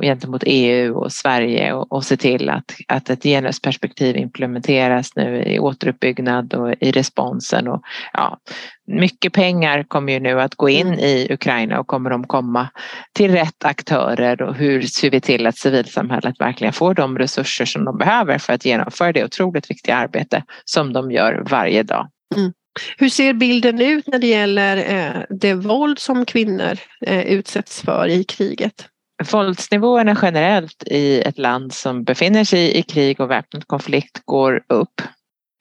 [0.00, 5.58] gentemot EU och Sverige och, och se till att, att ett genusperspektiv implementeras nu i
[5.58, 7.68] återuppbyggnad och i responsen.
[7.68, 8.38] Och, ja,
[8.86, 10.98] mycket pengar kommer ju nu att gå in mm.
[10.98, 12.68] i Ukraina och kommer de komma
[13.12, 17.84] till rätt aktörer och hur ser vi till att civilsamhället verkligen får de resurser som
[17.84, 22.08] de behöver för att genomföra det otroligt viktiga arbete som de gör varje dag.
[22.36, 22.52] Mm.
[22.98, 28.08] Hur ser bilden ut när det gäller eh, det våld som kvinnor eh, utsätts för
[28.08, 28.88] i kriget?
[29.22, 35.02] Våldsnivåerna generellt i ett land som befinner sig i krig och väpnad konflikt går upp.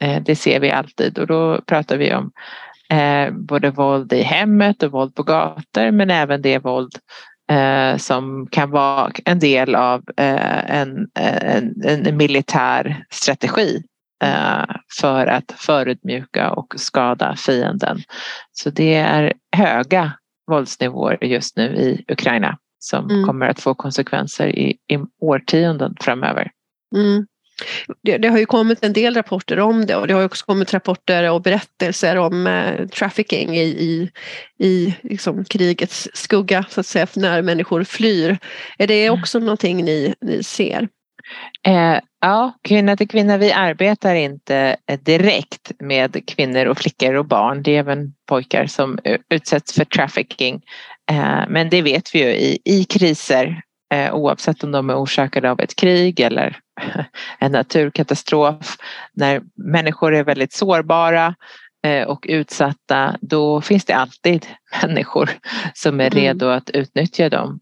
[0.04, 2.32] Eh, det ser vi alltid och då pratar vi om
[2.89, 6.91] eh, både våld i hemmet och våld på gator men även det våld
[7.52, 13.84] eh, som kan vara en del av en, en, en militär strategi
[15.00, 17.97] för att förutmjuka och skada fienden.
[18.52, 20.12] Så det är höga
[20.52, 23.25] våldsnivåer just nu i Ukraina som mm.
[23.25, 26.51] kommer att få konsekvenser i, i årtionden framöver.
[26.95, 27.25] Mm.
[28.03, 30.73] Det, det, har ju kommit en del rapporter om det och det har också kommit
[30.73, 34.11] rapporter och berättelser om eh, trafficking i, i,
[34.59, 38.37] i liksom krigets skugga, så att säga, när människor flyr.
[38.77, 39.19] Är det mm.
[39.19, 39.45] också mm.
[39.45, 40.87] någonting ni, ni ser?
[41.67, 47.63] Eh, ja, Kvinna till kvinna, vi arbetar inte direkt med kvinnor och flickor och barn.
[47.63, 50.61] Det är även pojkar som utsätts för trafficking.
[51.12, 53.62] Eh, men det vet vi ju i, i kriser
[53.93, 56.58] eh, oavsett om de är orsakade av ett krig eller
[57.39, 58.78] en naturkatastrof.
[59.13, 61.36] När människor är väldigt sårbara
[61.86, 64.45] eh, och utsatta då finns det alltid
[64.82, 65.30] människor
[65.74, 66.19] som är mm.
[66.19, 67.60] redo att utnyttja dem.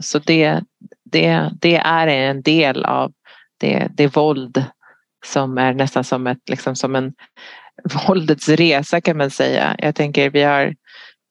[0.00, 0.60] Så det,
[1.04, 3.12] det, det är en del av
[3.60, 4.64] det, det våld
[5.26, 7.12] som är nästan som, ett, liksom som en
[8.06, 9.76] våldets resa kan man säga.
[9.78, 10.74] Jag tänker vi har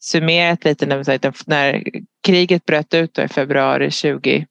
[0.03, 1.83] summerat lite när, när
[2.27, 4.45] kriget bröt ut i februari 2022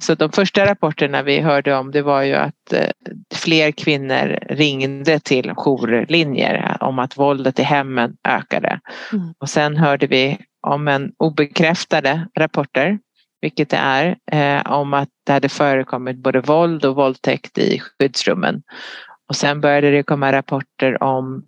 [0.00, 2.90] så de första rapporterna vi hörde om det var ju att eh,
[3.34, 8.80] fler kvinnor ringde till jourlinjer om att våldet i hemmen ökade.
[9.12, 9.34] Mm.
[9.38, 12.98] Och sen hörde vi om en obekräftade rapporter
[13.42, 18.62] vilket det är, eh, om att det hade förekommit både våld och våldtäkt i skyddsrummen.
[19.28, 21.44] Och sen började det komma rapporter om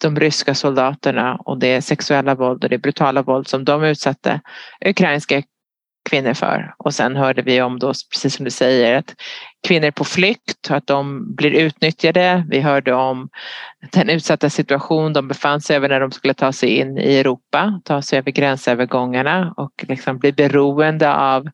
[0.00, 4.40] de ryska soldaterna och det sexuella våld och det brutala våld som de utsatte
[4.86, 5.42] ukrainska
[6.10, 6.74] kvinnor för.
[6.78, 9.14] Och sen hörde vi om då, precis som du säger, att
[9.66, 12.44] kvinnor på flykt, att de blir utnyttjade.
[12.50, 13.28] Vi hörde om
[13.92, 17.80] den utsatta situation de befann sig över när de skulle ta sig in i Europa,
[17.84, 21.48] ta sig över gränsövergångarna och liksom bli beroende av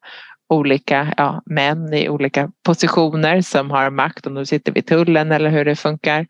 [0.49, 5.51] olika ja, män i olika positioner som har makt, om de sitter vid tullen eller
[5.51, 6.27] hur det funkar.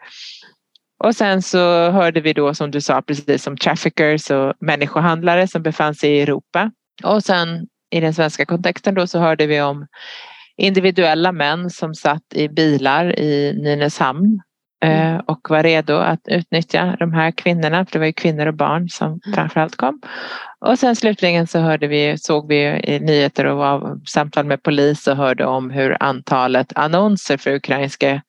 [1.04, 5.62] Och sen så hörde vi då som du sa precis som traffickers och människohandlare som
[5.62, 6.70] befann sig i Europa.
[7.02, 9.86] Och sen i den svenska kontexten då så hörde vi om
[10.56, 14.40] individuella män som satt i bilar i Nynäshamn
[14.84, 15.14] mm.
[15.14, 18.54] Eh, och var redo att utnyttja de här kvinnorna, för det var ju kvinnor och
[18.54, 19.34] barn som mm.
[19.34, 20.00] framförallt kom.
[20.66, 25.06] Och sen slutligen så hörde vi, såg vi i nyheter och var samtal med polis
[25.06, 28.22] och hörde om hur antalet annonser för ukrainska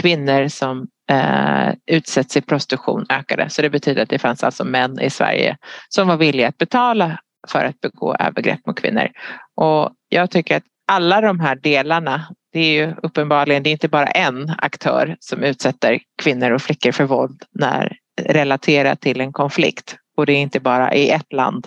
[0.00, 3.50] kvinnor som eh, utsätts i prostitution ökade.
[3.50, 5.56] Så det betyder att det fanns alltså män i Sverige
[5.88, 9.08] som var villiga att betala för att begå övergrepp mot kvinnor.
[9.56, 13.88] Och jag tycker att alla de här delarna, det är ju uppenbarligen, det är inte
[13.88, 19.96] bara en aktör som utsätter kvinnor och flickor för våld när relaterat till en konflikt.
[20.16, 21.66] Och det är inte bara i ett land.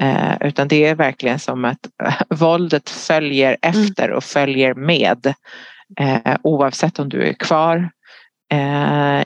[0.00, 1.78] Eh, utan det är verkligen som att
[2.28, 5.34] våldet följer efter och följer med
[6.00, 7.90] eh, oavsett om du är kvar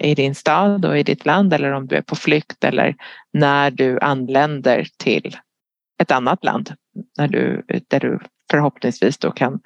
[0.01, 2.95] i din stad och i ditt land eller om du är på flykt eller
[3.33, 5.37] när du anländer till
[6.03, 6.75] ett annat land
[7.19, 8.19] när du, där du
[8.51, 9.61] förhoppningsvis då kan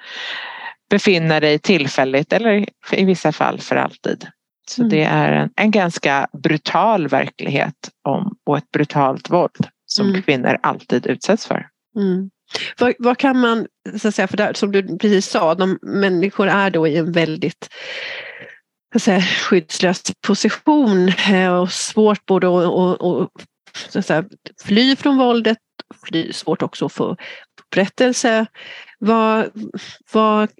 [0.90, 4.26] befinna dig tillfälligt eller i vissa fall för alltid.
[4.68, 4.90] Så mm.
[4.90, 10.22] det är en, en, ganska brutal verklighet om, och ett brutalt våld som mm.
[10.22, 11.66] kvinnor alltid utsätts för.
[11.96, 12.30] Mm.
[12.78, 13.66] Vad, vad, kan man,
[13.98, 17.12] så att säga, för där, som du precis sa, de människor är då i en
[17.12, 17.68] väldigt
[19.00, 24.28] säga, skyddslös position eh, och svårt både att
[24.64, 25.58] fly från våldet,
[26.06, 27.16] fly, svårt också att få
[27.62, 28.46] upprättelse.
[28.98, 29.50] Vad,
[30.12, 30.50] vad,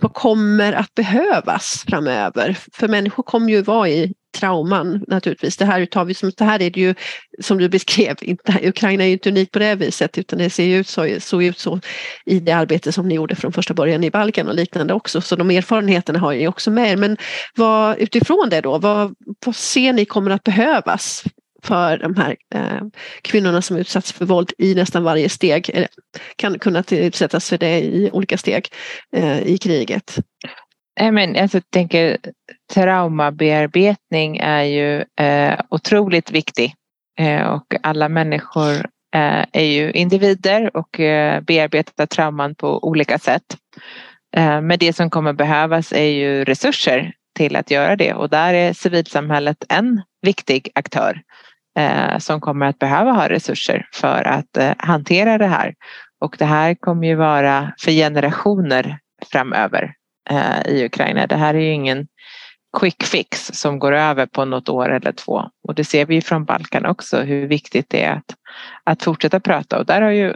[0.00, 2.58] vad kommer att behövas framöver?
[2.72, 5.56] För människor kommer ju vara i trauman naturligtvis.
[5.56, 6.94] Det här, tar vi som, det här är det ju
[7.40, 10.64] som du beskrev, inte, Ukraina är ju inte unikt på det viset utan det ser
[10.64, 11.80] ju ut så, såg ut så
[12.26, 15.20] i det arbete som ni gjorde från första början i Balkan och liknande också.
[15.20, 16.96] Så de erfarenheterna har ni också med er.
[16.96, 17.16] Men
[17.56, 19.14] vad, utifrån det då, vad,
[19.46, 21.24] vad ser ni kommer att behövas
[21.62, 22.82] för de här eh,
[23.22, 25.88] kvinnorna som utsatts för våld i nästan varje steg, eller
[26.36, 28.68] kan kunna utsättas för det i olika steg
[29.16, 30.18] eh, i kriget.
[31.00, 32.16] Jag, men, alltså, jag tänker
[32.74, 36.74] traumabearbetning är ju eh, otroligt viktig
[37.18, 38.76] eh, och alla människor
[39.14, 43.56] eh, är ju individer och eh, bearbetar trauman på olika sätt.
[44.36, 48.54] Eh, men det som kommer behövas är ju resurser till att göra det och där
[48.54, 51.22] är civilsamhället en viktig aktör
[51.78, 55.74] eh, som kommer att behöva ha resurser för att eh, hantera det här.
[56.20, 58.98] Och det här kommer ju vara för generationer
[59.32, 59.94] framöver
[60.30, 61.26] Eh, i Ukraina.
[61.26, 62.06] Det här är ju ingen
[62.78, 65.42] quick fix som går över på något år eller två.
[65.68, 68.34] Och det ser vi från Balkan också hur viktigt det är att,
[68.84, 69.78] att fortsätta prata.
[69.78, 70.34] Och där har ju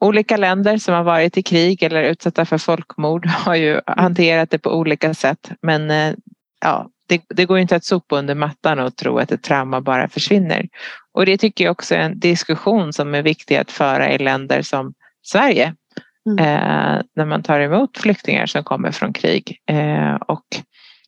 [0.00, 4.58] olika länder som har varit i krig eller utsatta för folkmord har ju hanterat det
[4.58, 5.50] på olika sätt.
[5.62, 6.14] Men eh,
[6.60, 10.08] ja, det, det, går inte att sopa under mattan och tro att ett trauma bara
[10.08, 10.68] försvinner.
[11.12, 14.62] Och det tycker jag också är en diskussion som är viktig att föra i länder
[14.62, 15.74] som Sverige.
[16.28, 16.38] Mm.
[16.38, 19.58] Eh, när man tar emot flyktingar som kommer från krig.
[19.70, 20.44] Eh, och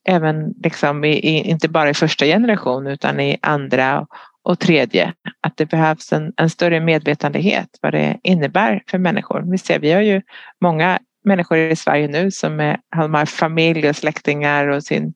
[0.05, 4.07] även liksom i, i, inte bara i första generation utan i andra
[4.43, 5.13] och tredje.
[5.41, 9.43] Att det behövs en, en större medvetenhet vad det innebär för människor.
[9.51, 10.23] Vi ser, vi har ju
[10.61, 15.15] många människor i Sverige nu som är, har familj och släktingar och sin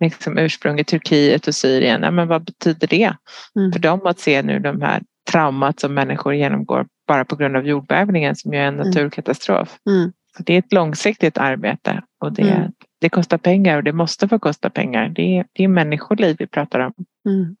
[0.00, 2.02] liksom ursprung i Turkiet och Syrien.
[2.02, 3.14] Ja, men vad betyder det
[3.56, 3.72] mm.
[3.72, 7.66] för dem att se nu de här traumat som människor genomgår bara på grund av
[7.66, 8.86] jordbävningen som ju är en mm.
[8.86, 9.78] naturkatastrof.
[9.86, 10.12] Mm.
[10.38, 12.72] det är ett långsiktigt arbete och det, mm.
[13.00, 15.08] det kostar pengar och det måste få kosta pengar.
[15.08, 16.92] Det är, det är människoliv vi pratar om.
[17.28, 17.56] Mm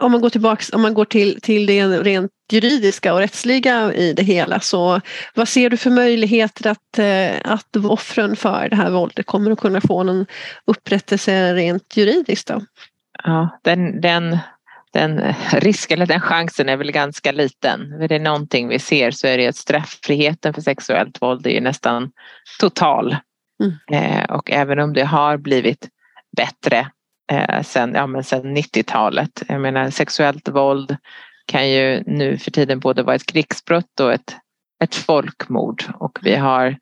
[0.00, 4.12] om man går tillbaks, om man går till, till det rent juridiska och rättsliga i
[4.12, 5.00] det hela så
[5.34, 9.60] vad ser du för möjligheter att, eh, att offren för det här våldet kommer att
[9.60, 10.26] kunna få någon
[10.64, 12.62] upprättelse rent juridiskt då?
[13.24, 14.38] Ja, den, den,
[14.94, 18.02] den risk eller den chansen är väl ganska liten.
[18.02, 22.10] Är det någonting vi ser så är det att strafffriheten för sexuellt våld är nästan
[22.60, 23.16] total.
[23.62, 23.74] Mm.
[23.92, 25.88] Eh, och även om det har blivit
[26.36, 26.90] bättre
[27.32, 29.42] eh, sen, ja, sen 90-talet.
[29.48, 30.96] Jag menar sexuellt våld
[31.46, 34.36] kan ju nu för tiden både vara ett krigsbrott och ett,
[34.84, 36.76] ett folkmord och vi har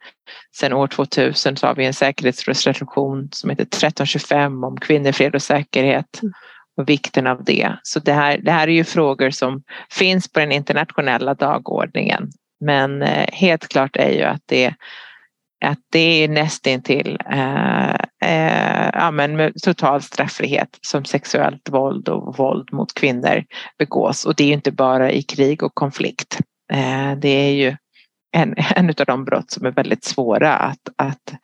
[0.56, 5.42] sedan år 2000 så har vi en säkerhetsresolution som heter 1325 om kvinnor, fred och
[5.42, 6.32] säkerhet mm
[6.76, 7.76] och vikten av det.
[7.82, 12.30] Så det här, det här är ju frågor som finns på den internationella dagordningen.
[12.64, 14.74] Men eh, helt klart är ju att det
[15.64, 22.72] att det är nästintill eh, eh, ja, men total straffrihet som sexuellt våld och våld
[22.72, 23.44] mot kvinnor
[23.78, 24.24] begås.
[24.24, 26.40] Och det är ju inte bara i krig och konflikt.
[26.72, 27.76] Eh, det är ju
[28.32, 31.34] en, en av de brott som är väldigt svåra att, att,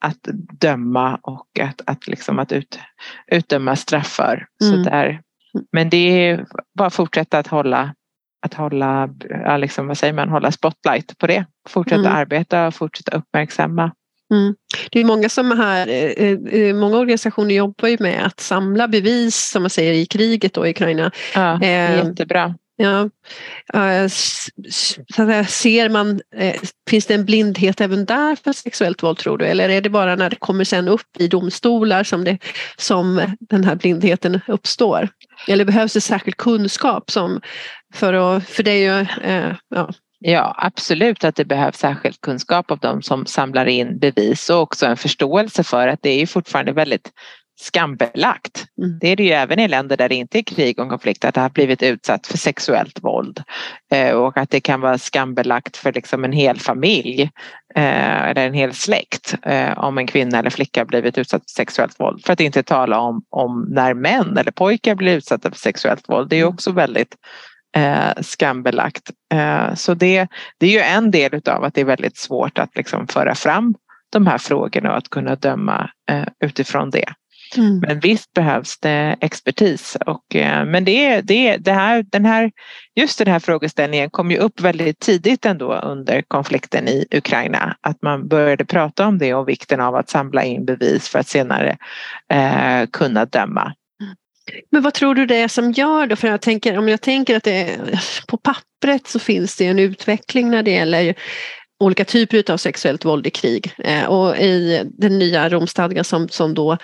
[0.00, 0.28] att
[0.60, 2.78] döma och att, att, liksom att ut,
[3.32, 4.46] utdöma straff för.
[4.62, 4.84] Mm.
[4.84, 5.20] Så där.
[5.72, 6.46] Men det är
[6.78, 7.94] bara fortsätta att hålla
[8.46, 9.08] att hålla,
[9.58, 11.44] liksom, vad säger man, hålla spotlight på det.
[11.68, 12.12] Fortsätta mm.
[12.12, 13.90] arbeta och fortsätta uppmärksamma.
[14.34, 14.54] Mm.
[14.90, 19.50] Det är många som här, eh, eh, många organisationer jobbar ju med att samla bevis
[19.50, 21.10] som man säger i kriget då i Ukraina.
[21.34, 22.54] Ja, eh, jättebra.
[22.80, 23.08] Ja.
[25.48, 26.60] ser man, eh,
[26.90, 29.44] finns det en blindhet även där för sexuellt våld tror du?
[29.44, 32.38] Eller är det bara när det kommer sen upp i domstolar som, det,
[32.76, 35.08] som den här blindheten uppstår?
[35.48, 37.40] Eller behövs det särskild kunskap som
[37.94, 39.90] för, att, för det är ju, eh, ja.
[40.20, 44.86] Ja, absolut att det behövs särskild kunskap av de som samlar in bevis och också
[44.86, 47.10] en förståelse för att det är fortfarande väldigt
[47.60, 48.66] skambelagt.
[48.78, 48.98] Mm.
[49.00, 51.34] Det är det ju även i länder där det inte är krig och konflikt att
[51.34, 53.42] det har blivit utsatt för sexuellt våld
[53.92, 57.30] eh, och att det kan vara skambelagt för liksom en hel familj
[57.74, 62.00] eh, eller en hel släkt eh, om en kvinna eller flicka blivit utsatt för sexuellt
[62.00, 62.24] våld.
[62.24, 66.30] För att inte tala om, om när män eller pojkar blir utsatta för sexuellt våld.
[66.30, 66.54] Det är mm.
[66.54, 67.14] också väldigt
[67.76, 69.10] eh, skambelagt.
[69.34, 70.26] Eh, så det,
[70.58, 73.74] det är ju en del utav att det är väldigt svårt att liksom föra fram
[74.10, 77.14] de här frågorna och att kunna döma eh, utifrån det.
[77.56, 77.80] Mm.
[77.80, 79.96] Men visst behövs det expertis.
[80.06, 82.50] Och, eh, men det, det, det här, den här,
[82.96, 87.76] just den här frågeställningen kom ju upp väldigt tidigt ändå under konflikten i Ukraina.
[87.80, 91.28] Att man började prata om det och vikten av att samla in bevis för att
[91.28, 91.76] senare
[92.32, 93.74] eh, kunna döma.
[94.70, 96.16] Men vad tror du det är som gör då?
[96.16, 99.78] För jag tänker, om jag tänker att det är, på pappret så finns det en
[99.78, 101.14] utveckling när det gäller
[101.80, 103.72] olika typer av sexuellt våld i krig.
[103.78, 106.78] Eh, och i den nya Romstadgan som, som då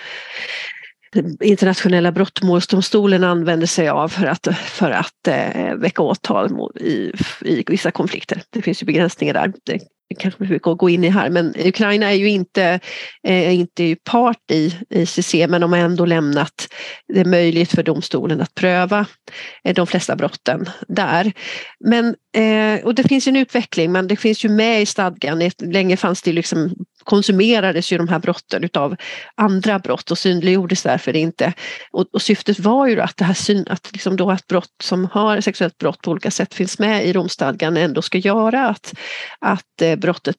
[1.41, 7.91] internationella brottmålsdomstolen använder sig av för att, för att eh, väcka åtal i, i vissa
[7.91, 8.41] konflikter.
[8.49, 9.53] Det finns ju begränsningar där.
[9.65, 9.79] Det
[10.19, 12.79] kanske vi får gå in i här, men Ukraina är ju inte,
[13.27, 16.67] eh, inte part i ICC men de har ändå lämnat
[17.13, 19.05] det möjligt för domstolen att pröva
[19.63, 21.31] eh, de flesta brotten där.
[21.79, 25.49] Men, eh, och det finns en utveckling, men det finns ju med i stadgan.
[25.59, 26.75] Länge fanns det liksom
[27.05, 28.95] konsumerades ju de här brotten utav
[29.35, 31.53] andra brott och synliggjordes därför inte.
[31.91, 35.05] Och, och syftet var ju att, det här syn, att, liksom då att brott som
[35.05, 38.93] har sexuellt brott på olika sätt finns med i Romstadgan ändå ska göra att,
[39.39, 40.35] att eh, brottet,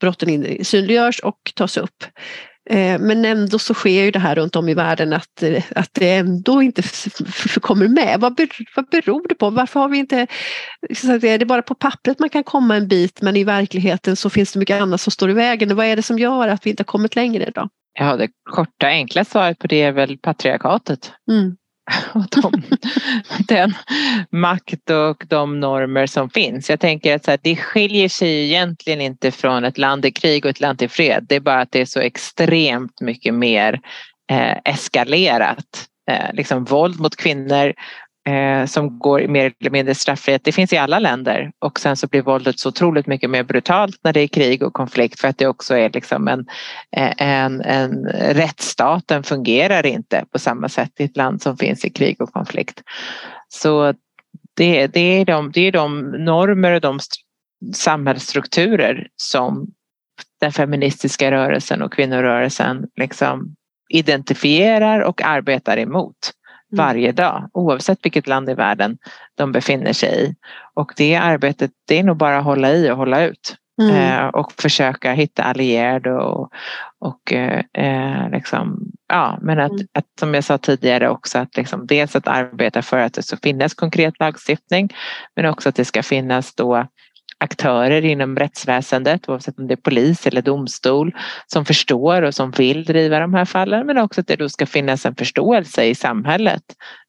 [0.00, 2.04] brotten synliggörs och tas upp.
[2.70, 5.90] Eh, men ändå så sker ju det här runt om i världen att, eh, att
[5.92, 6.82] det ändå inte
[7.60, 8.20] kommer med.
[8.20, 9.50] Vad, ber, vad beror det på?
[9.50, 10.26] Varför har vi inte...
[11.08, 14.52] Är det bara på pappret man kan komma en bit men i verkligheten så finns
[14.52, 15.76] det mycket annat som står i vägen.
[15.76, 17.68] Vad är det som gör att vi inte har kommit längre idag?
[17.98, 21.12] Ja, det korta enkla svaret på det är väl patriarkatet.
[21.30, 21.56] Mm.
[22.14, 22.62] och de,
[23.48, 23.74] den
[24.30, 26.70] makt och de normer som finns.
[26.70, 30.44] Jag tänker att så här, det skiljer sig egentligen inte från ett land i krig
[30.44, 31.26] och ett land i fred.
[31.28, 33.80] Det är bara att det är så extremt mycket mer
[34.30, 35.86] eh, eskalerat.
[36.10, 37.72] Eh, liksom våld mot kvinnor
[38.28, 40.44] eh, som går mer eller mindre straffrihet.
[40.44, 43.98] Det finns i alla länder och sen så blir våldet så otroligt mycket mer brutalt
[44.04, 46.46] när det är krig och konflikt för att det också är liksom en,
[46.96, 48.52] eh, en, en, rättsstat,
[48.82, 52.82] rättsstaten fungerar inte på samma sätt i ett land som finns i krig och konflikt.
[53.48, 53.94] Så
[54.56, 56.98] det, det, är, de, det är de normer och de
[57.74, 59.66] samhällsstrukturer som
[60.40, 63.54] den feministiska rörelsen och kvinnorörelsen liksom
[63.88, 66.32] identifierar och arbetar emot.
[66.72, 66.84] Mm.
[66.86, 68.98] varje dag oavsett vilket land i världen
[69.34, 70.34] de befinner sig i.
[70.74, 73.56] Och det arbetet det är nog bara att hålla i och hålla ut.
[73.82, 73.96] Mm.
[73.96, 76.52] Eh, och försöka hitta allierade och,
[76.98, 79.86] och eh, liksom, ja, men att, mm.
[79.94, 83.36] att, som jag sa tidigare också att liksom dels att arbeta för att det ska
[83.36, 84.88] finnas konkret lagstiftning
[85.36, 86.86] men också att det ska finnas då
[87.42, 91.14] aktörer inom rättsväsendet, oavsett om det är polis eller domstol,
[91.46, 94.66] som förstår och som vill driva de här fallen, men också att det då ska
[94.66, 96.62] finnas en förståelse i samhället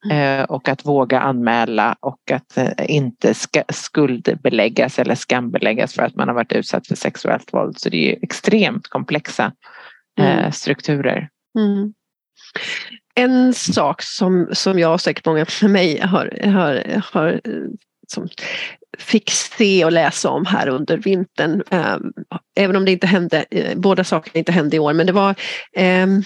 [0.06, 0.40] mm.
[0.40, 3.34] eh, och att våga anmäla och att eh, inte
[3.70, 7.80] skuldbeläggas eller skambeläggas för att man har varit utsatt för sexuellt våld.
[7.80, 9.52] Så det är extremt komplexa
[10.20, 10.52] eh, mm.
[10.52, 11.30] strukturer.
[11.60, 11.94] Mm.
[13.16, 17.42] En sak som, som jag och säkert många med mig har, har, har
[18.08, 18.28] som
[18.98, 21.64] fick se och läsa om här under vintern.
[21.70, 22.02] Ehm,
[22.56, 25.36] även om det inte hände, eh, båda sakerna inte hände i år, men det var
[25.76, 26.24] ehm,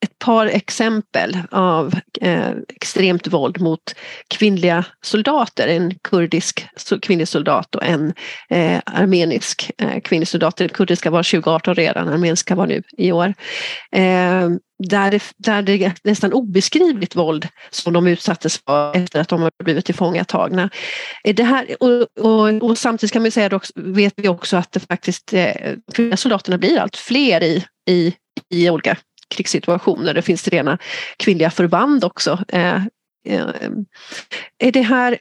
[0.00, 3.94] ett par exempel av eh, extremt våld mot
[4.28, 5.68] kvinnliga soldater.
[5.68, 6.66] En kurdisk
[7.02, 8.14] kvinnlig soldat och en
[8.50, 9.70] eh, armenisk
[10.04, 10.56] kvinnlig soldat.
[10.56, 13.34] Den kurdiska var 2018 redan, armeniska var nu i år.
[13.92, 19.28] Ehm, där, det, där det är nästan obeskrivligt våld som de utsattes för efter att
[19.28, 20.70] de har blivit tillfångatagna.
[21.24, 24.80] Det här, och, och, och samtidigt kan man säga också, vet vi också att det
[24.80, 25.74] faktiskt, eh,
[26.16, 28.14] soldaterna blir allt fler i, i,
[28.54, 28.96] i olika
[29.34, 30.14] krigssituationer.
[30.14, 30.78] Det finns rena
[31.16, 32.44] kvinnliga förband också.
[32.48, 32.76] Eh,
[33.26, 33.46] eh,
[34.58, 35.18] är det här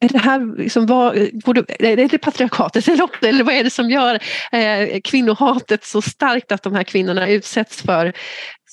[0.00, 4.18] är det här liksom, vad, är det patriarkatet eller, eller vad är det som gör
[4.52, 8.12] eh, kvinnohatet så starkt att de här kvinnorna utsätts för,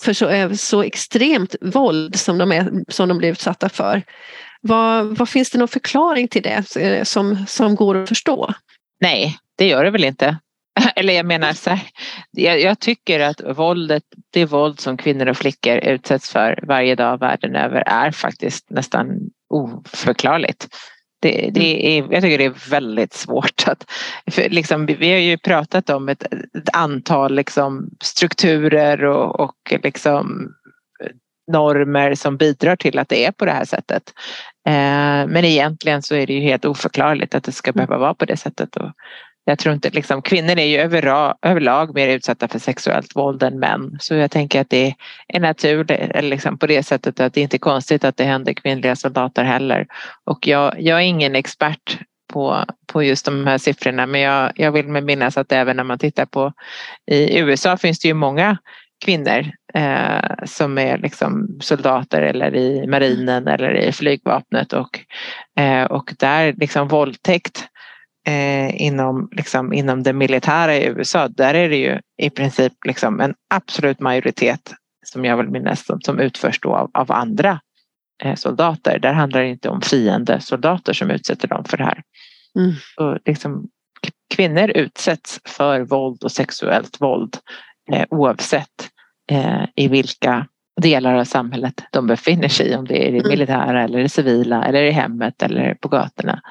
[0.04, 4.04] för så, eh, så extremt våld som de, är, som de blir utsatta för?
[4.62, 8.54] Vad, vad finns det någon förklaring till det eh, som, som går att förstå?
[9.02, 10.38] Nej, det gör det väl inte.
[10.96, 11.82] Eller jag menar så här,
[12.32, 14.04] jag, jag, tycker att våldet,
[14.34, 19.08] det våld som kvinnor och flickor utsätts för varje dag världen över är faktiskt nästan
[19.50, 20.68] oförklarligt.
[21.20, 23.92] Det, det är, jag tycker det är väldigt svårt att...
[24.36, 30.50] liksom, vi har ju pratat om ett, ett antal liksom, strukturer och, och liksom,
[31.52, 34.14] normer som bidrar till att det är på det här sättet.
[34.68, 38.26] Eh, men egentligen så är det ju helt oförklarligt att det ska behöva vara på
[38.26, 38.76] det sättet.
[38.76, 38.92] Och
[39.50, 40.78] jag tror inte, liksom, kvinnor är ju
[41.42, 43.98] överlag mer utsatta för sexuellt våld än män.
[44.00, 44.96] Så jag tänker att det
[45.28, 48.96] är naturligt liksom, på det sättet att det inte är konstigt att det händer kvinnliga
[48.96, 49.88] soldater heller.
[50.24, 52.00] Och jag, jag är ingen expert
[52.34, 55.84] på, på just de här siffrorna men jag, jag vill med minnas att även när
[55.84, 56.54] man tittar på
[57.12, 58.58] i USA finns det ju många
[59.06, 65.00] kvinnor eh, som är liksom soldater eller i marinen eller i flygvapnet och,
[65.60, 67.68] eh, och där liksom våldtäkt
[68.28, 73.20] eh, inom, liksom, inom det militära i USA, där är det ju i princip liksom
[73.20, 74.74] en absolut majoritet
[75.06, 77.60] som jag vill minnas som, som utförs då av, av andra
[78.24, 79.00] eh, soldater.
[79.00, 82.04] Där handlar det inte om fiende soldater som utsätter dem för det här.
[82.60, 82.74] Mm.
[82.98, 83.68] Och liksom,
[84.36, 87.38] kvinnor utsätts för våld och sexuellt våld
[87.92, 88.90] eh, oavsett
[89.32, 90.48] eh, i vilka
[90.82, 93.30] delar av samhället de befinner sig i, om det är det mm.
[93.30, 96.42] militära eller det civila eller i hemmet eller på gatorna.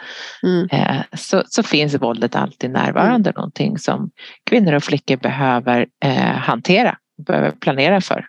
[0.42, 0.68] Mm.
[0.72, 3.34] Eh, så, så finns våldet alltid närvarande, mm.
[3.36, 4.10] någonting som
[4.50, 6.96] kvinnor och flickor behöver eh, hantera,
[7.26, 8.26] behöver planera för.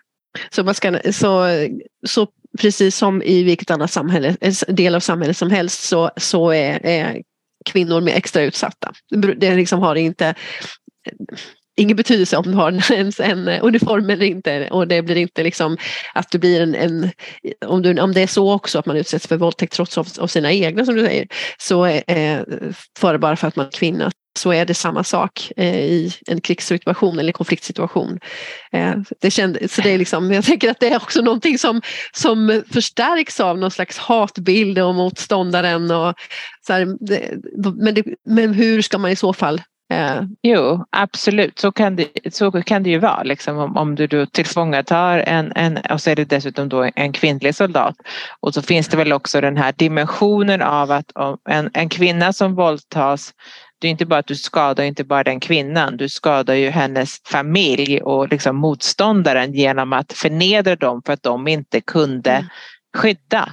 [0.50, 1.46] Så, man ska, så,
[2.06, 2.26] så
[2.60, 4.36] precis som i vilket annat samhälle,
[4.68, 7.22] del av samhället som helst så, så är, är
[7.70, 8.92] kvinnor mer extra utsatta.
[9.36, 10.34] Det liksom har inte
[11.78, 15.76] ingen betydelse om du har en, en, uniform eller inte och det blir inte liksom
[16.14, 17.10] att du blir en, en
[17.66, 20.26] om, du, om det är så också att man utsätts för våldtäkt trots av, av
[20.26, 21.26] sina egna som du säger,
[21.58, 22.40] så eh,
[22.98, 26.40] för bara för att man är kvinna så är det samma sak eh, i en
[26.40, 28.18] krigssituation eller konfliktsituation.
[28.72, 31.82] Eh, det kände, så det är liksom, jag tänker att det är också någonting som,
[32.12, 35.90] som förstärks av någon slags hatbild och motståndaren.
[35.90, 36.14] Och
[36.66, 37.38] så här, det,
[37.76, 41.58] men, det, men hur ska man i så fall Eh, jo, absolut.
[41.58, 43.22] Så kan det, så kan det ju vara.
[43.22, 47.12] Liksom, om, om du då tillfångatar en, en, och så är det dessutom då en
[47.12, 47.96] kvinnlig soldat.
[48.40, 51.12] Och så finns det väl också den här dimensionen av att
[51.48, 53.34] en, en kvinna som våldtas
[53.80, 57.20] det är inte bara att du skadar inte bara den kvinnan, du skadar ju hennes
[57.26, 62.46] familj och liksom motståndaren genom att förnedra dem för att de inte kunde mm.
[62.96, 63.52] skydda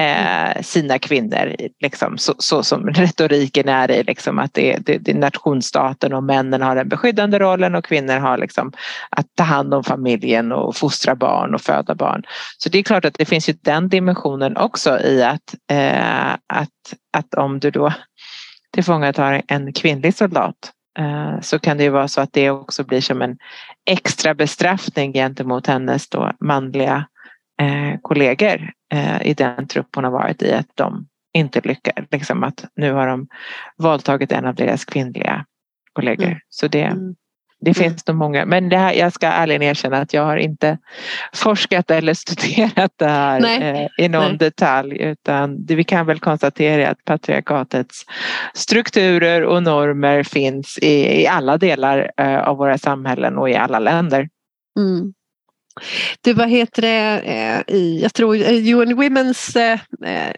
[0.00, 5.10] eh, sina kvinnor, liksom, så, så, som retoriken är i liksom, att det, det, det
[5.10, 8.72] är nationsstaten och männen har den beskyddande rollen och kvinnor har liksom,
[9.10, 12.22] att ta hand om familjen och fostra barn och föda barn.
[12.58, 16.94] Så det är klart att det finns ju den dimensionen också i att, eh, att,
[17.12, 17.92] att om du då
[18.72, 23.00] tillfångatar en kvinnlig soldat eh, så kan det ju vara så att det också blir
[23.00, 23.36] som en
[23.90, 27.06] extra bestraffning gentemot hennes då manliga
[27.60, 28.70] eh, kollegor
[29.22, 31.06] i den trupp hon har varit i att de
[31.36, 31.94] inte lyckas.
[32.10, 33.28] Liksom att nu har de
[33.76, 35.44] våldtagit en av deras kvinnliga
[35.92, 36.26] kollegor.
[36.26, 36.38] Mm.
[36.48, 37.14] Så det, mm.
[37.60, 38.18] det finns mm.
[38.18, 38.46] nog många.
[38.46, 40.78] Men det här, jag ska ärligen erkänna att jag har inte
[41.34, 44.38] forskat eller studerat det här eh, i någon Nej.
[44.38, 48.04] detalj utan det, vi kan väl konstatera att patriarkatets
[48.54, 53.78] strukturer och normer finns i, i alla delar eh, av våra samhällen och i alla
[53.78, 54.28] länder.
[54.78, 55.12] Mm.
[56.20, 60.32] Du, vad heter det, eh, jag tror eh, UN Women's eh, eh,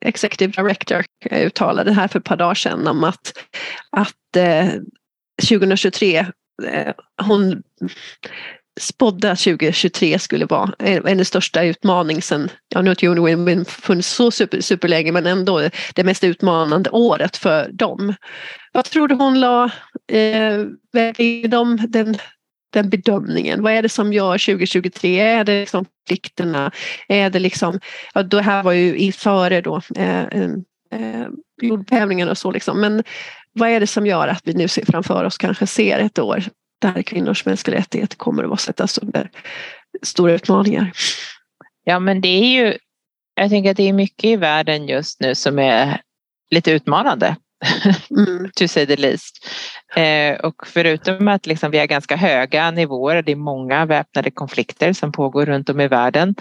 [0.00, 3.32] Executive Director eh, uttalade här för ett par dagar sedan om att,
[3.90, 4.14] att
[5.48, 6.26] 2023,
[7.22, 7.62] hon
[8.80, 14.08] spådde att 2023 skulle vara hennes största utmaning sen, ja nu har UN Women funnits
[14.08, 18.14] så super, superlänge men ändå det mest utmanande året för dem.
[18.72, 19.64] Vad tror du hon la
[20.12, 20.60] eh,
[21.48, 22.16] de, den
[22.74, 23.62] den bedömningen.
[23.62, 25.20] Vad är det som gör 2023?
[25.20, 26.72] Är det liksom konflikterna?
[27.08, 27.80] Är det liksom,
[28.14, 30.50] ja, det här var ju i före då eh, eh,
[30.90, 31.26] eh,
[31.62, 32.80] jordbävningen och så liksom.
[32.80, 33.04] Men
[33.52, 36.44] vad är det som gör att vi nu ser framför oss kanske ser ett år
[36.80, 39.30] där kvinnors mänskliga rättigheter kommer att vara sättas under
[40.02, 40.92] stora utmaningar?
[41.84, 42.78] Ja men det är ju,
[43.34, 46.00] jag tänker att det är mycket i världen just nu som är
[46.50, 47.36] lite utmanande.
[48.10, 48.50] Mm.
[48.56, 49.46] to say the least.
[49.96, 54.92] Eh, och förutom att liksom vi har ganska höga nivåer, det är många väpnade konflikter
[54.92, 56.34] som pågår runt om i världen,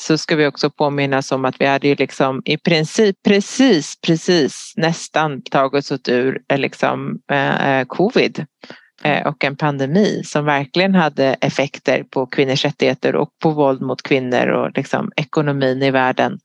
[0.00, 4.72] så ska vi också påminnas om att vi hade ju liksom i princip precis, precis
[4.76, 8.46] nästan tagit oss ut ur eh, liksom, eh, eh covid
[9.24, 14.46] och en pandemi som verkligen hade effekter på kvinnors rättigheter och på våld mot kvinnor
[14.46, 16.38] och liksom ekonomin i världen.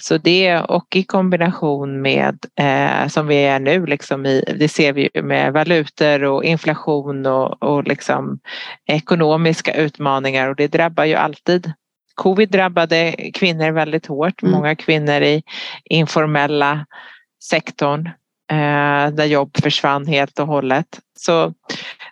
[0.00, 4.92] Så det och i kombination med eh, som vi är nu, liksom i, det ser
[4.92, 8.38] vi med valutor och inflation och, och liksom
[8.86, 11.72] ekonomiska utmaningar och det drabbar ju alltid
[12.14, 14.52] Covid drabbade kvinnor väldigt hårt, mm.
[14.52, 15.42] många kvinnor i
[15.84, 16.86] informella
[17.44, 18.10] sektorn
[19.12, 21.00] där jobb försvann helt och hållet.
[21.18, 21.44] Så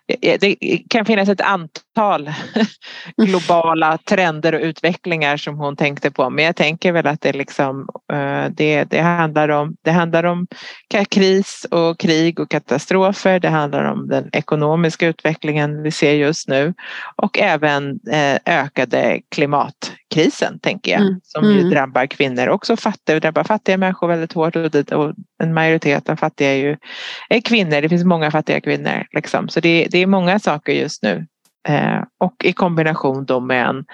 [0.07, 0.55] eh, eh, det
[0.89, 1.92] kan finnas ett antal
[3.17, 7.87] globala trender och utvecklingar som hon tänkte på men jag tänker väl att det, liksom,
[8.13, 10.47] eh, det, det, handlar, om, det handlar om
[11.09, 13.39] kris och krig och katastrofer.
[13.39, 16.73] Det handlar om den ekonomiska utvecklingen vi ser just nu
[17.15, 21.19] och även eh, ökade klimatkrisen tänker jag mm.
[21.23, 21.69] som ju mm.
[21.69, 25.13] drabbar kvinnor också fattiga, drabbar fattiga människor väldigt hårt och
[25.43, 26.77] en majoritet av fattiga är ju
[27.29, 27.81] är kvinnor.
[27.81, 29.49] Det finns många fattiga kvinnor liksom.
[29.49, 31.27] så det, det är många saker just nu
[31.67, 33.85] Eh, och i kombination då med en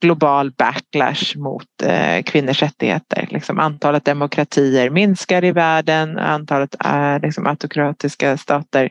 [0.00, 3.28] global backlash mot eh, kvinnors rättigheter.
[3.30, 8.90] Liksom antalet demokratier minskar i världen, antalet eh, liksom autokratiska stater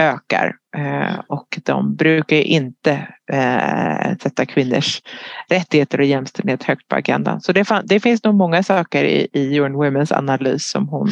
[0.00, 5.02] ökar eh, och de brukar inte eh, sätta kvinnors
[5.50, 7.40] rättigheter och jämställdhet högt på agendan.
[7.40, 11.08] Så det, det finns nog många saker i, i UN Women's analys som hon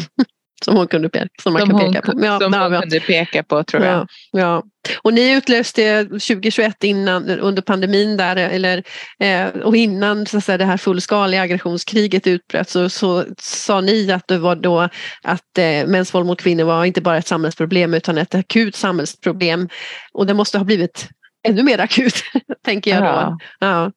[0.64, 2.24] som hon kunde peka, som man som kan peka på.
[2.24, 2.80] Ja, som hon ja.
[2.80, 3.94] kunde peka på tror jag.
[3.94, 4.62] Ja, ja.
[5.02, 8.82] Och ni utlöste 2021 innan, under pandemin där, eller,
[9.20, 14.12] eh, och innan så att säga, det här fullskaliga aggressionskriget utbröt så, så sa ni
[14.12, 14.88] att det var då
[15.22, 19.68] att eh, mäns våld mot kvinnor var inte bara ett samhällsproblem utan ett akut samhällsproblem.
[20.12, 21.08] Och det måste ha blivit
[21.48, 22.14] ännu mer akut,
[22.64, 23.38] tänker jag då.
[23.58, 23.92] Ja.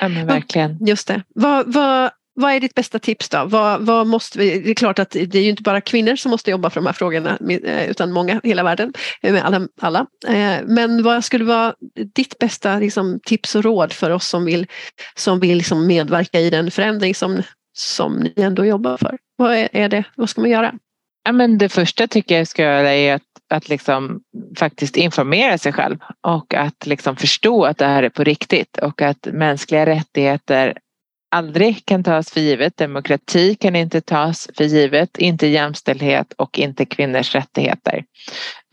[0.00, 0.78] Ja, men verkligen.
[0.86, 1.22] Just det.
[1.34, 2.10] Vad, vad,
[2.40, 3.44] vad är ditt bästa tips då?
[3.44, 6.30] Vad, vad måste vi, det är klart att det är ju inte bara kvinnor som
[6.30, 9.68] måste jobba för de här frågorna eh, utan många, hela världen, eh, med alla.
[9.80, 10.06] alla.
[10.28, 11.74] Eh, men vad skulle vara
[12.14, 14.66] ditt bästa liksom, tips och råd för oss som vill,
[15.14, 19.18] som vill liksom medverka i den förändring som, som ni ändå jobbar för?
[19.36, 20.04] Vad är, är det?
[20.16, 20.74] Vad ska man göra?
[21.24, 24.20] Ja, men det första tycker jag ska göra är att, att liksom
[24.56, 29.02] faktiskt informera sig själv och att liksom förstå att det här är på riktigt och
[29.02, 30.78] att mänskliga rättigheter
[31.30, 32.76] aldrig kan tas för givet.
[32.76, 38.04] Demokrati kan inte tas för givet, inte jämställdhet och inte kvinnors rättigheter.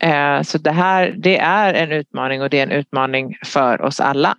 [0.02, 4.00] Eh, så det här det är en utmaning och det är en utmaning för oss
[4.00, 4.36] alla.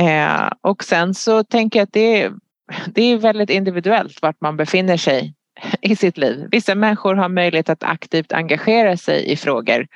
[0.00, 2.32] Eh, och sen så tänker jag att det är,
[2.86, 5.34] det är väldigt individuellt vart man befinner sig
[5.80, 6.48] i sitt liv.
[6.50, 9.86] Vissa människor har möjlighet att aktivt engagera sig i frågor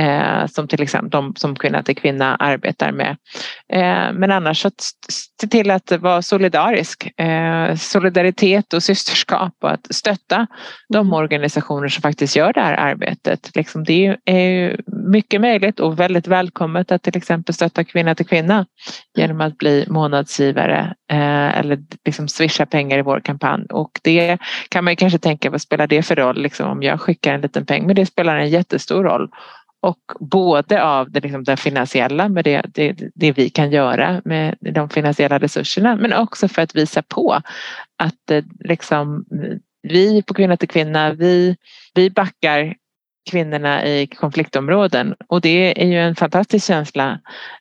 [0.00, 3.16] eh, som till exempel de som Kvinna till kvinna arbetar med.
[3.72, 4.80] Eh, men annars att
[5.40, 7.20] se till att vara solidarisk.
[7.20, 10.46] Eh, solidaritet och systerskap och att stötta
[10.88, 11.12] de mm.
[11.12, 13.50] organisationer som faktiskt gör det här arbetet.
[13.54, 18.66] Liksom det är mycket möjligt och väldigt välkommet att till exempel stötta Kvinna till kvinna
[19.16, 24.38] genom att bli månadsgivare eh, eller liksom swisha pengar i vår kampanj och det
[24.68, 27.66] kan man kanske tänka vad spelar det för roll liksom om jag skickar en liten
[27.66, 29.28] peng men det spelar en jättestor roll
[29.84, 34.56] och både av det, liksom det finansiella med det, det, det, vi kan göra med
[34.60, 37.40] de finansiella resurserna men också för att visa på
[37.98, 39.24] att eh, liksom,
[39.82, 41.56] vi på Kvinna till Kvinna, vi,
[41.94, 42.74] vi backar
[43.30, 47.20] kvinnorna i konfliktområden och det är ju en fantastisk känsla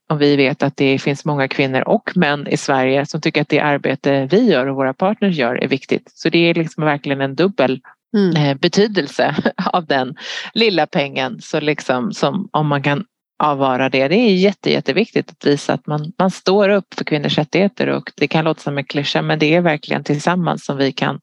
[0.09, 3.49] om vi vet att det finns många kvinnor och män i Sverige som tycker att
[3.49, 6.11] det arbete vi gör och våra partners gör är viktigt.
[6.13, 7.81] Så det är liksom verkligen en dubbel
[8.13, 8.35] mm.
[8.35, 9.35] Eh, betydelse
[9.73, 10.15] av den
[10.53, 11.41] lilla pengen.
[11.41, 13.05] Så liksom som om man kan
[13.43, 14.07] avvara det.
[14.07, 18.11] Det är jätte, jätteviktigt att visa att man, man står upp för kvinnors rättigheter och
[18.15, 21.19] det kan låta som en klyscha men det är verkligen tillsammans som vi kan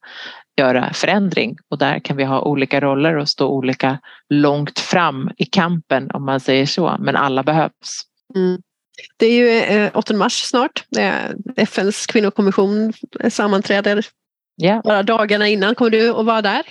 [0.56, 5.44] göra förändring och där kan vi ha olika roller och stå olika långt fram i
[5.44, 8.02] kampen om man säger så men alla behövs.
[8.34, 8.62] Mm.
[9.16, 10.84] Det är ju 8 eh, mars snart.
[11.56, 12.92] FNs kvinnokommission
[13.28, 14.06] sammanträder
[14.62, 14.82] yeah.
[14.82, 15.74] bara dagarna innan.
[15.74, 16.62] Kommer du att vara där?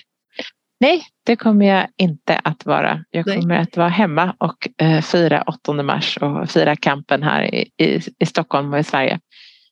[0.79, 3.05] Nej, det kommer jag inte att vara.
[3.09, 3.57] Jag kommer Nej.
[3.57, 8.25] att vara hemma och eh, fira 8 mars och fira kampen här i, i, i
[8.25, 9.19] Stockholm och i Sverige.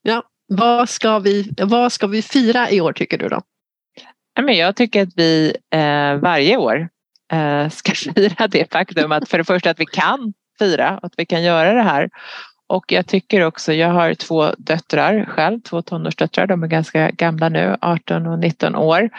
[0.01, 3.41] Ja, vad ska, vi, vad ska vi fira i år tycker du då?
[4.47, 6.89] jag tycker att vi eh, varje år
[7.33, 11.25] eh, ska fira det faktum att för det första att vi kan fira, att vi
[11.25, 12.09] kan göra det här
[12.67, 17.49] och jag tycker också, jag har två döttrar själv, två tonårsdöttrar, de är ganska gamla
[17.49, 19.09] nu, 18 och 19 år.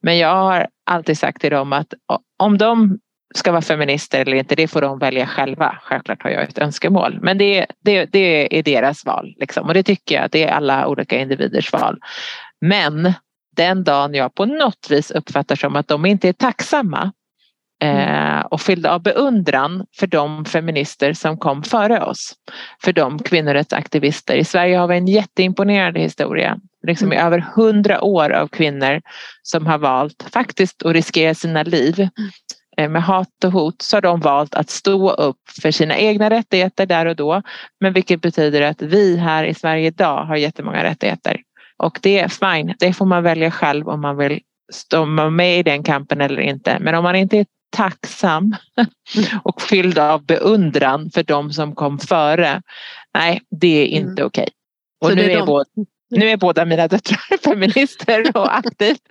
[0.00, 1.94] Men jag har alltid sagt till dem att
[2.38, 2.98] om de
[3.34, 5.78] ska vara feminister eller inte, det får de välja själva.
[5.82, 9.34] Självklart har jag ett önskemål, men det, det, det är deras val.
[9.36, 9.66] Liksom.
[9.66, 11.98] Och det tycker jag, det är alla olika individers val.
[12.60, 13.12] Men
[13.56, 17.12] den dagen jag på något vis uppfattar som att de inte är tacksamma
[17.82, 22.34] eh, och fyllda av beundran för de feminister som kom före oss.
[22.82, 24.36] För de kvinnorättsaktivister.
[24.36, 26.58] I Sverige har vi en jätteimponerande historia.
[26.86, 27.18] Liksom mm.
[27.18, 29.00] i över hundra år av kvinnor
[29.42, 32.10] som har valt faktiskt att riskera sina liv mm.
[32.76, 36.30] eh, med hat och hot så har de valt att stå upp för sina egna
[36.30, 37.42] rättigheter där och då.
[37.80, 41.40] Men vilket betyder att vi här i Sverige idag har jättemånga rättigheter.
[41.76, 44.40] Och det är fine, det får man välja själv om man vill
[44.90, 46.78] de med i den kampen eller inte.
[46.80, 48.54] Men om man inte är tacksam
[49.42, 52.62] och fylld av beundran för de som kom före.
[53.14, 54.26] Nej, det är inte mm.
[54.26, 54.48] okej.
[55.00, 55.46] Och nu är, de...
[55.46, 55.70] både,
[56.10, 59.02] nu är båda mina döttrar feminister och aktivt.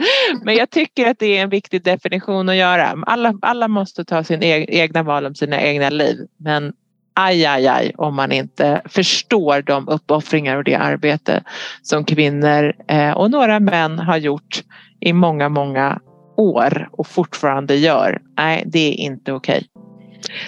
[0.43, 3.03] Men jag tycker att det är en viktig definition att göra.
[3.07, 6.17] Alla, alla måste ta sin egna val om sina egna liv.
[6.37, 6.73] Men
[7.15, 11.43] aj, aj, aj om man inte förstår de uppoffringar och det arbete
[11.81, 14.63] som kvinnor eh, och några män har gjort
[14.99, 15.99] i många, många
[16.37, 18.21] år och fortfarande gör.
[18.37, 19.67] Nej, det är inte okej.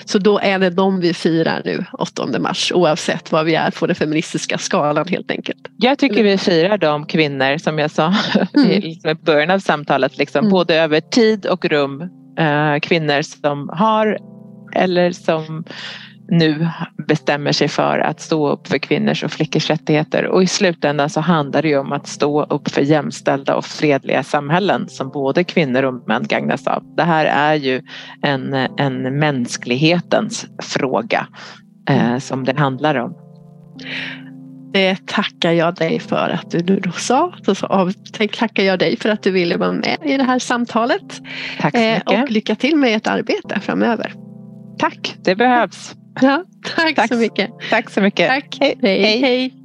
[0.05, 3.87] Så då är det de vi firar nu 8 mars oavsett vad vi är på
[3.87, 5.67] den feministiska skalan helt enkelt.
[5.77, 8.13] Jag tycker vi firar de kvinnor som jag sa
[8.53, 8.71] mm.
[8.71, 10.51] i början av samtalet, liksom, mm.
[10.51, 12.01] både över tid och rum.
[12.39, 14.17] Eh, kvinnor som har
[14.75, 15.63] eller som
[16.31, 16.67] nu
[17.07, 21.21] bestämmer sig för att stå upp för kvinnors och flickors rättigheter och i slutändan så
[21.21, 25.83] handlar det ju om att stå upp för jämställda och fredliga samhällen som både kvinnor
[25.83, 26.83] och män gagnas av.
[26.97, 27.81] Det här är ju
[28.23, 31.27] en, en mänsklighetens fråga
[31.89, 33.15] eh, som det handlar om.
[34.73, 37.33] Det tackar jag dig för att du då sa.
[37.45, 37.91] Så
[38.37, 41.21] tackar jag dig för att du ville vara med i det här samtalet.
[41.59, 42.11] Tack så mycket.
[42.11, 44.13] Eh, och lycka till med ert arbete framöver.
[44.79, 45.95] Tack, det behövs.
[46.21, 46.43] Ja,
[46.75, 47.51] tack, tack så mycket.
[47.69, 48.27] Tack så mycket.
[48.27, 48.57] Tack.
[48.61, 48.77] Hej.
[48.81, 49.21] hej.
[49.21, 49.58] hej.